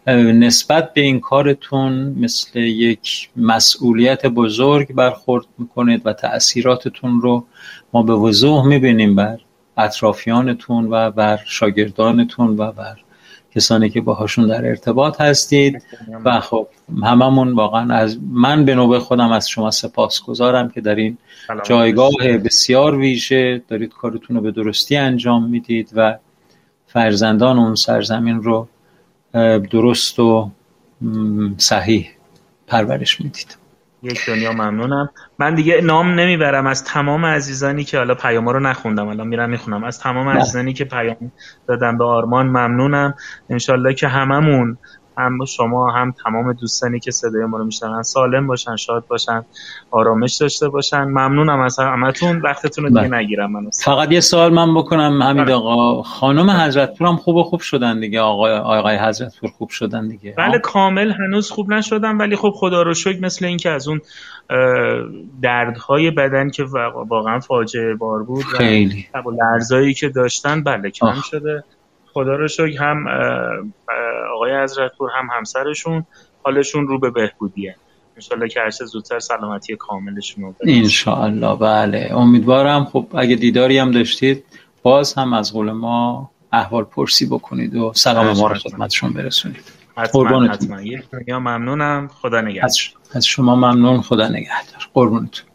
نسبت 0.06 0.94
به 0.94 1.00
این 1.00 1.20
کارتون 1.20 1.92
مثل 2.18 2.58
یک 2.60 3.30
مسئولیت 3.36 4.26
بزرگ 4.26 4.94
برخورد 4.94 5.44
می‌کنید 5.58 6.02
و 6.04 6.12
تأثیراتتون 6.12 7.20
رو 7.20 7.44
ما 7.92 8.02
به 8.02 8.14
وضوح 8.14 8.66
می‌بینیم 8.66 9.14
بر 9.14 9.38
اطرافیانتون 9.76 10.88
و 10.90 11.10
بر 11.10 11.40
شاگردانتون 11.46 12.56
و 12.56 12.72
بر 12.72 12.96
کسانی 13.54 13.90
که 13.90 14.00
باهاشون 14.00 14.48
در 14.48 14.66
ارتباط 14.66 15.20
هستید. 15.20 15.82
و 16.24 16.40
خب 16.40 16.66
هممون 17.02 17.52
واقعا 17.52 17.94
از 17.94 18.18
من 18.30 18.64
به 18.64 18.74
نوبه 18.74 18.98
خودم 18.98 19.32
از 19.32 19.48
شما 19.48 19.70
سپاسگزارم 19.70 20.68
که 20.68 20.80
در 20.80 20.94
این 20.94 21.18
جایگاه 21.64 22.38
بسیار 22.44 22.96
ویژه 22.96 23.62
دارید 23.68 23.92
کارتون 23.92 24.36
رو 24.36 24.42
به 24.42 24.50
درستی 24.50 24.96
انجام 24.96 25.50
می‌دید 25.50 25.90
و 25.94 26.18
فرزندان 26.86 27.58
اون 27.58 27.74
سرزمین 27.74 28.42
رو 28.42 28.68
درست 29.70 30.18
و 30.18 30.50
صحیح 31.58 32.10
پرورش 32.66 33.20
می‌دید. 33.20 33.56
یک 34.02 34.26
دنیا 34.26 34.52
ممنونم. 34.52 35.10
من 35.38 35.54
دیگه 35.54 35.80
نام 35.80 36.20
نمی‌برم. 36.20 36.66
از 36.66 36.84
تمام 36.84 37.26
عزیزانی 37.26 37.84
که 37.84 37.98
حالا 37.98 38.14
پیام 38.14 38.48
رو 38.48 38.60
نخوندم 38.60 39.08
الان 39.08 39.28
میرم 39.28 39.50
می‌خونم. 39.50 39.84
از 39.84 40.00
تمام. 40.00 40.28
عزیزانی 40.28 40.72
که 40.72 40.84
پیام 40.84 41.32
دادم 41.66 41.98
به 41.98 42.04
آرمان 42.04 42.46
ممنونم. 42.46 43.14
انشالله 43.50 43.94
که 43.94 44.08
هممون 44.08 44.78
هم 45.18 45.44
شما 45.44 45.90
هم 45.90 46.14
تمام 46.24 46.52
دوستانی 46.52 47.00
که 47.00 47.10
صدای 47.10 47.44
ما 47.44 47.58
رو 47.58 47.64
میشنن 47.64 48.02
سالم 48.02 48.46
باشن 48.46 48.76
شاد 48.76 49.06
باشن 49.06 49.44
آرامش 49.90 50.34
داشته 50.34 50.68
باشن. 50.68 51.04
ممنونم 51.04 51.60
از 51.60 51.78
همتون. 51.78 52.40
وقتتون 52.40 52.84
رو 52.84 52.90
دیگه 52.90 53.08
بله. 53.08 53.18
نگیرم 53.18 53.52
من. 53.52 53.70
فقط 53.84 54.12
یه 54.12 54.20
سوال 54.20 54.52
من 54.52 54.74
بکنم 54.74 55.22
همین 55.22 55.44
بله. 55.44 55.54
آقا. 55.54 56.02
خانم 56.02 56.50
حضرت 56.50 56.98
پور 56.98 57.08
هم 57.08 57.16
خوب 57.16 57.36
و 57.36 57.42
خوب 57.42 57.60
شدن 57.60 58.00
دیگه. 58.00 58.20
آقای 58.20 58.52
آقای 58.52 58.96
حضرت 58.96 59.40
پور 59.40 59.50
خوب 59.50 59.68
شدن 59.68 60.08
دیگه. 60.08 60.34
بله 60.38 60.58
کامل 60.58 61.12
هنوز 61.12 61.50
خوب 61.50 61.72
نشدن 61.72 62.16
ولی 62.16 62.36
خب 62.36 62.52
خدا 62.56 62.82
رو 62.82 62.94
شکر 62.94 63.20
مثل 63.20 63.44
اینکه 63.44 63.70
از 63.70 63.88
اون 63.88 64.00
دردهای 65.42 66.10
بدن 66.10 66.50
که 66.50 66.64
واقعا 67.08 67.40
فاجعه 67.40 67.94
بار 67.94 68.22
بود 68.22 68.44
خیلی. 68.44 69.06
و 69.14 69.30
لرزایی 69.30 69.94
که 69.94 70.08
داشتن 70.08 70.62
بله 70.62 70.90
کم 70.90 71.14
شده. 71.30 71.64
خدا 72.12 72.36
رو 72.36 72.48
شکر 72.48 72.82
هم 72.82 73.06
آقای 74.34 74.62
حضرتپور 74.62 75.10
هم 75.14 75.28
همسرشون 75.36 76.06
حالشون 76.42 76.86
رو 76.86 76.98
به 76.98 77.10
بهبودیه. 77.10 77.76
انشالله 78.16 78.48
که 78.48 78.60
هرچه 78.60 78.84
زودتر 78.84 79.18
سلامتی 79.18 79.76
کاملشون 79.76 80.44
رو 80.44 80.54
انشالله 80.60 81.56
بله. 81.56 82.10
امیدوارم 82.12 82.84
خب 82.84 83.06
اگه 83.14 83.36
دیداری 83.36 83.78
هم 83.78 83.90
داشتید 83.90 84.44
باز 84.82 85.14
هم 85.14 85.32
از 85.32 85.52
قول 85.52 85.70
ما 85.70 86.30
احوال 86.52 86.84
پرسی 86.84 87.26
بکنید 87.26 87.76
و 87.76 87.92
سلام 87.94 88.36
ما 88.36 88.46
رو 88.46 88.54
خدمتشون 88.54 89.12
برسونید. 89.12 89.82
یک 90.82 91.04
ممنونم. 91.28 92.08
خدا 92.08 92.40
نگهدار. 92.40 92.70
از 93.14 93.26
شما 93.26 93.56
ممنون 93.56 94.00
خدا 94.00 94.28
نگهدار. 94.28 94.88
قربونتون. 94.94 95.46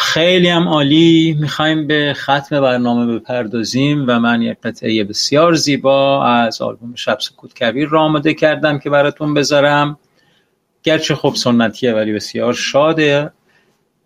خیلی 0.00 0.48
هم 0.48 0.68
عالی. 0.68 1.36
می‌خوایم 1.40 1.86
به 1.86 2.14
ختم 2.16 2.60
برنامه 2.60 3.18
بپردازیم 3.18 4.04
و 4.08 4.18
من 4.18 4.42
یک 4.42 4.58
قطعه 4.62 5.04
بسیار 5.04 5.54
زیبا 5.54 6.24
از 6.24 6.62
آلبوم 6.62 6.94
شب 6.94 7.18
سکوت 7.20 7.54
کبیر 7.54 7.88
را 7.88 8.02
آماده 8.02 8.34
کردم 8.34 8.78
که 8.78 8.90
براتون 8.90 9.34
بذارم. 9.34 9.98
گرچه 10.82 11.14
خب 11.14 11.34
سنتیه 11.34 11.92
ولی 11.92 12.12
بسیار 12.12 12.54
شاده. 12.54 13.32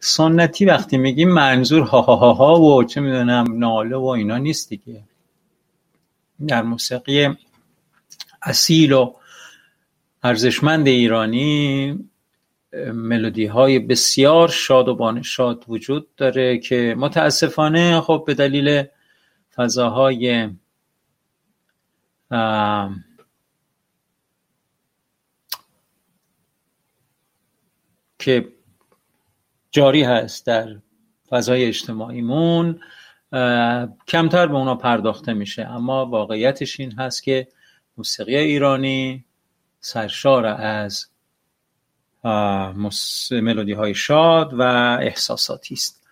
سنتی 0.01 0.65
وقتی 0.65 0.97
میگیم 0.97 1.29
منظور 1.29 1.83
ها 1.83 2.01
ها 2.03 2.17
ها, 2.17 2.33
ها 2.33 2.61
و 2.61 2.85
چه 2.85 3.01
می‌دونم 3.01 3.59
ناله 3.59 3.97
و 3.97 4.05
اینا 4.05 4.39
نیست 4.39 4.69
دیگه. 4.69 5.03
در 6.49 6.63
موسیقی 6.63 7.29
اصیل 8.43 8.93
و 8.93 9.13
ارزشمند 10.23 10.87
ایرانی 10.87 11.99
ملودی 12.95 13.47
های 13.47 13.79
بسیار 13.79 14.49
شاد 14.49 14.89
و 14.89 14.95
بانشاد 14.95 15.65
وجود 15.69 16.15
داره 16.17 16.59
که 16.59 16.95
متاسفانه 16.99 18.01
خب 18.01 18.25
به 18.27 18.35
دلیل 18.35 18.85
فضاهای 19.55 20.49
که 28.19 28.49
جاری 29.71 30.03
هست 30.03 30.47
در 30.47 30.77
فضای 31.29 31.65
اجتماعیمون 31.65 32.81
کمتر 34.09 34.47
به 34.47 34.55
اونا 34.55 34.75
پرداخته 34.75 35.33
میشه. 35.33 35.63
اما 35.63 36.07
واقعیتش 36.07 36.81
این 36.81 36.93
هست 36.93 37.23
که 37.23 37.49
موسیقی 37.97 38.37
ایرانی 38.37 39.25
سرشار 39.81 40.47
از 40.47 41.12
ملودی 43.31 43.73
های 43.73 43.95
شاد 43.95 44.55
و 44.55 44.63
احساساتی 45.01 45.75
است. 45.75 46.03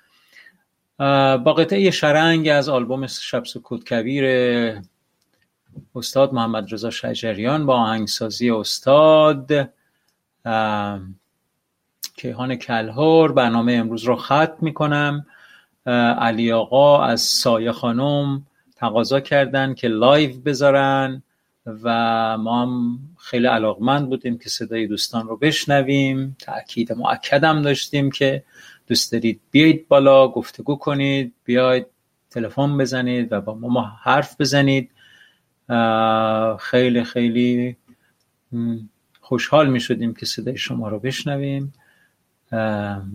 با 1.44 1.54
قطعه 1.58 1.90
شرنگ 1.90 2.48
از 2.48 2.68
آلبوم 2.68 3.06
شب 3.06 3.44
سکوت 3.44 3.84
کبیر 3.84 4.24
استاد 5.94 6.32
محمد 6.32 6.74
رضا 6.74 6.90
شجریان 6.90 7.66
با 7.66 7.74
آهنگسازی 7.74 8.50
استاد 8.50 9.52
کیهان 12.16 12.54
کلهور 12.56 13.32
برنامه 13.32 13.72
امروز 13.72 14.04
رو 14.04 14.16
ختم 14.16 14.56
می‌کنم. 14.60 15.26
علی 16.18 16.52
آقا 16.52 17.04
از 17.04 17.20
سایه 17.20 17.72
خانم 17.72 18.46
تقاضا 18.76 19.20
کردن 19.20 19.74
که 19.74 19.88
لایو 19.88 20.40
بذارن. 20.40 21.22
و 21.66 22.38
ما 22.38 22.62
هم 22.62 22.98
خیلی 23.18 23.46
علاقمند 23.46 24.08
بودیم 24.08 24.38
که 24.38 24.48
صدای 24.48 24.86
دوستان 24.86 25.28
رو 25.28 25.36
بشنویم. 25.36 26.36
تاکید 26.38 26.92
معکدم 26.92 27.62
داشتیم 27.62 28.10
که 28.10 28.44
دوست 28.86 29.12
دارید 29.12 29.40
بیایید 29.50 29.88
بالا 29.88 30.28
گفتگو 30.28 30.76
کنید 30.76 31.34
بیاید 31.44 31.86
تلفن 32.30 32.78
بزنید 32.78 33.32
و 33.32 33.40
با 33.40 33.54
ما 33.54 33.82
حرف 34.02 34.40
بزنید. 34.40 34.90
خیلی 36.60 37.04
خیلی 37.04 37.76
خوشحال 39.20 39.70
می 39.70 39.80
شدیم 39.80 40.14
که 40.14 40.26
صدای 40.26 40.56
شما 40.56 40.88
رو 40.88 40.98
بشنویم. 40.98 41.72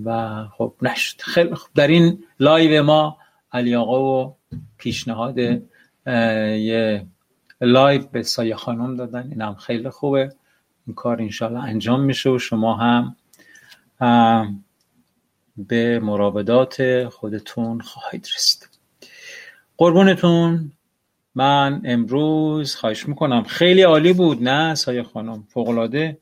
و 0.05 0.43
خب 0.57 0.73
نشد. 0.81 1.21
خیلی 1.21 1.55
خوب 1.55 1.71
در 1.75 1.87
این 1.87 2.23
live 2.39 2.83
ما 2.83 3.17
علی 3.51 3.75
آقا 3.75 4.25
و 4.25 4.35
پیشنهاد 4.77 5.37
یه 5.37 7.05
live 7.61 8.01
به 8.01 8.23
سایه 8.23 8.55
خانم 8.55 8.95
دادن. 8.95 9.27
این 9.31 9.41
هم 9.41 9.55
خیلی 9.55 9.89
خوبه. 9.89 10.33
این 10.87 10.95
کار 10.95 11.21
انشالله 11.21 11.63
انجام 11.63 12.01
میشه 12.01 12.29
و 12.29 12.39
شما 12.39 12.75
هم 12.75 13.15
به 15.57 15.99
مراودات 15.99 17.05
خودتون 17.09 17.81
خواهید 17.81 18.27
رسید. 18.35 18.69
قربونتون. 19.77 20.71
من 21.35 21.81
امروز 21.85 22.75
خواهش 22.75 23.07
می‌کنم. 23.07 23.43
خیلی 23.43 23.81
عالی 23.81 24.13
بود 24.13 24.43
نه 24.43 24.75
سایه 24.75 25.03
خانم؟ 25.03 25.43
فوقلاده 25.49 26.17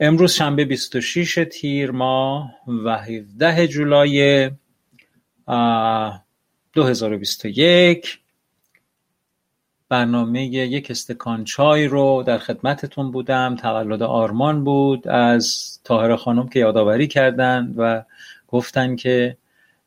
امروز 0.00 0.32
شنبه 0.32 0.64
26 0.64 1.38
تیر 1.52 1.90
ماه 1.90 2.54
و 2.84 2.98
17 2.98 3.68
جولای 3.68 4.50
2021 6.72 8.18
برنامه 9.88 10.44
یک 10.44 10.90
استکان 10.90 11.44
چای 11.44 11.86
رو 11.86 12.24
در 12.26 12.38
خدمتتون 12.38 13.10
بودم. 13.10 13.56
تولد 13.56 14.02
آرمان 14.02 14.64
بود 14.64 15.08
از 15.08 15.78
تاهر 15.84 16.16
خانم 16.16 16.48
که 16.48 16.58
یادآوری 16.58 17.06
کردن 17.06 17.74
و 17.76 18.02
گفتن 18.48 18.96
که 18.96 19.36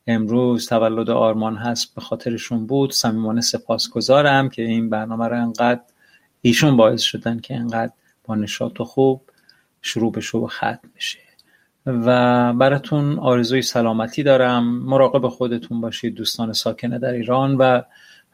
امروز 0.08 0.68
تولد 0.68 1.10
آرمان 1.10 1.56
هست 1.56 1.96
به 1.96 2.02
خاطرشون 2.02 2.68
بود. 2.68 2.94
صمیمانه 2.94 3.42
سپاسگزارم 3.42 4.50
که 4.50 4.62
این 4.62 4.90
برنامه 4.90 5.28
رو 5.28 5.42
انقدر 5.42 5.82
ایشون 6.42 6.78
باعث 6.78 7.02
شدن 7.02 7.40
که 7.40 7.56
انقدر 7.56 7.92
با 8.26 8.36
نشاط 8.36 8.80
و 8.80 8.84
خوب 8.86 9.22
شروع 9.82 10.12
بشه 10.12 10.38
و 10.38 10.48
ختم 10.48 10.90
بشه. 10.96 11.20
و 11.86 12.54
براتون 12.54 13.20
آرزوی 13.20 13.62
سلامتی 13.62 14.24
دارم. 14.24 14.64
مراقب 14.64 15.28
خودتون 15.28 15.82
باشید 15.82 16.16
دوستان 16.16 16.54
ساکنه 16.54 17.00
در 17.00 17.12
ایران 17.12 17.56
و 17.56 17.82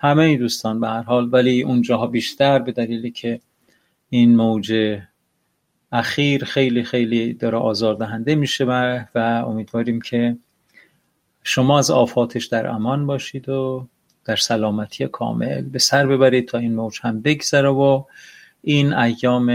همه 0.05 0.37
دوستان 0.37 0.79
به 0.79 0.87
هر 0.87 1.01
حال 1.01 1.29
ولی 1.31 1.63
اونجاها 1.63 2.07
بیشتر 2.07 2.59
به 2.59 2.71
دلیلی 2.71 3.11
که 3.11 3.39
این 4.09 4.35
موج 4.35 4.99
اخیر 5.91 6.45
خیلی 6.45 6.83
خیلی 6.83 7.33
داره 7.33 7.57
آزاردهنده 7.57 8.35
میشه 8.35 8.65
و, 8.65 9.03
و 9.15 9.19
امیدواریم 9.19 10.01
که 10.01 10.37
شما 11.43 11.79
از 11.79 11.91
آفاتش 11.91 12.45
در 12.45 12.67
امان 12.67 13.07
باشید 13.07 13.49
و 13.49 13.87
در 14.25 14.35
سلامتی 14.35 15.07
کامل 15.07 15.61
به 15.61 15.79
سر 15.79 16.07
ببرید 16.07 16.47
تا 16.47 16.57
این 16.57 16.75
موج 16.75 16.99
هم 17.03 17.21
بگذره 17.21 17.69
و 17.69 18.03
این 18.61 18.93
ایام 18.93 19.49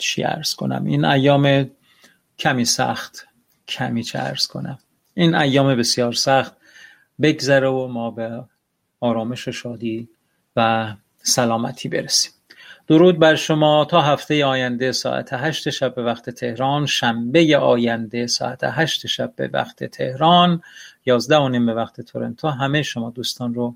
چی 0.00 0.24
ارز 0.24 0.54
کنم؟ 0.54 0.84
این 0.84 1.04
ایام 1.04 1.70
کمی 2.38 2.64
سخت 2.64 3.26
کمی 3.68 4.02
چه 4.02 4.18
ارز 4.18 4.46
کنم؟ 4.46 4.78
این 5.18 5.34
ایام 5.34 5.74
بسیار 5.74 6.12
سخت 6.12 6.52
بگذره 7.22 7.68
و 7.68 7.86
ما 7.86 8.10
به 8.10 8.44
آرامش 9.00 9.48
و 9.48 9.52
شادی 9.52 10.08
و 10.56 10.94
سلامتی 11.22 11.88
برسیم. 11.88 12.32
درود 12.86 13.18
بر 13.18 13.34
شما 13.34 13.84
تا 13.84 14.02
هفته 14.02 14.44
آینده 14.44 14.92
ساعت 14.92 15.32
هشت 15.32 15.70
شب 15.70 15.94
به 15.94 16.02
وقت 16.02 16.30
تهران 16.30 16.86
شنبه 16.86 17.58
آینده 17.58 18.26
ساعت 18.26 18.60
هشت 18.64 19.06
شب 19.06 19.32
به 19.36 19.48
وقت 19.52 19.84
تهران 19.84 20.62
یازده 21.06 21.36
و 21.36 21.48
نیم 21.48 21.66
به 21.66 21.74
وقت 21.74 22.00
تورنتو. 22.00 22.48
همه 22.48 22.82
شما 22.82 23.10
دوستان 23.10 23.54
رو 23.54 23.74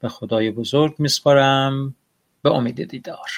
به 0.00 0.08
خدای 0.08 0.50
بزرگ 0.50 0.94
میسپارم. 0.98 1.94
به 2.42 2.50
امید 2.50 2.84
دیدار. 2.84 3.28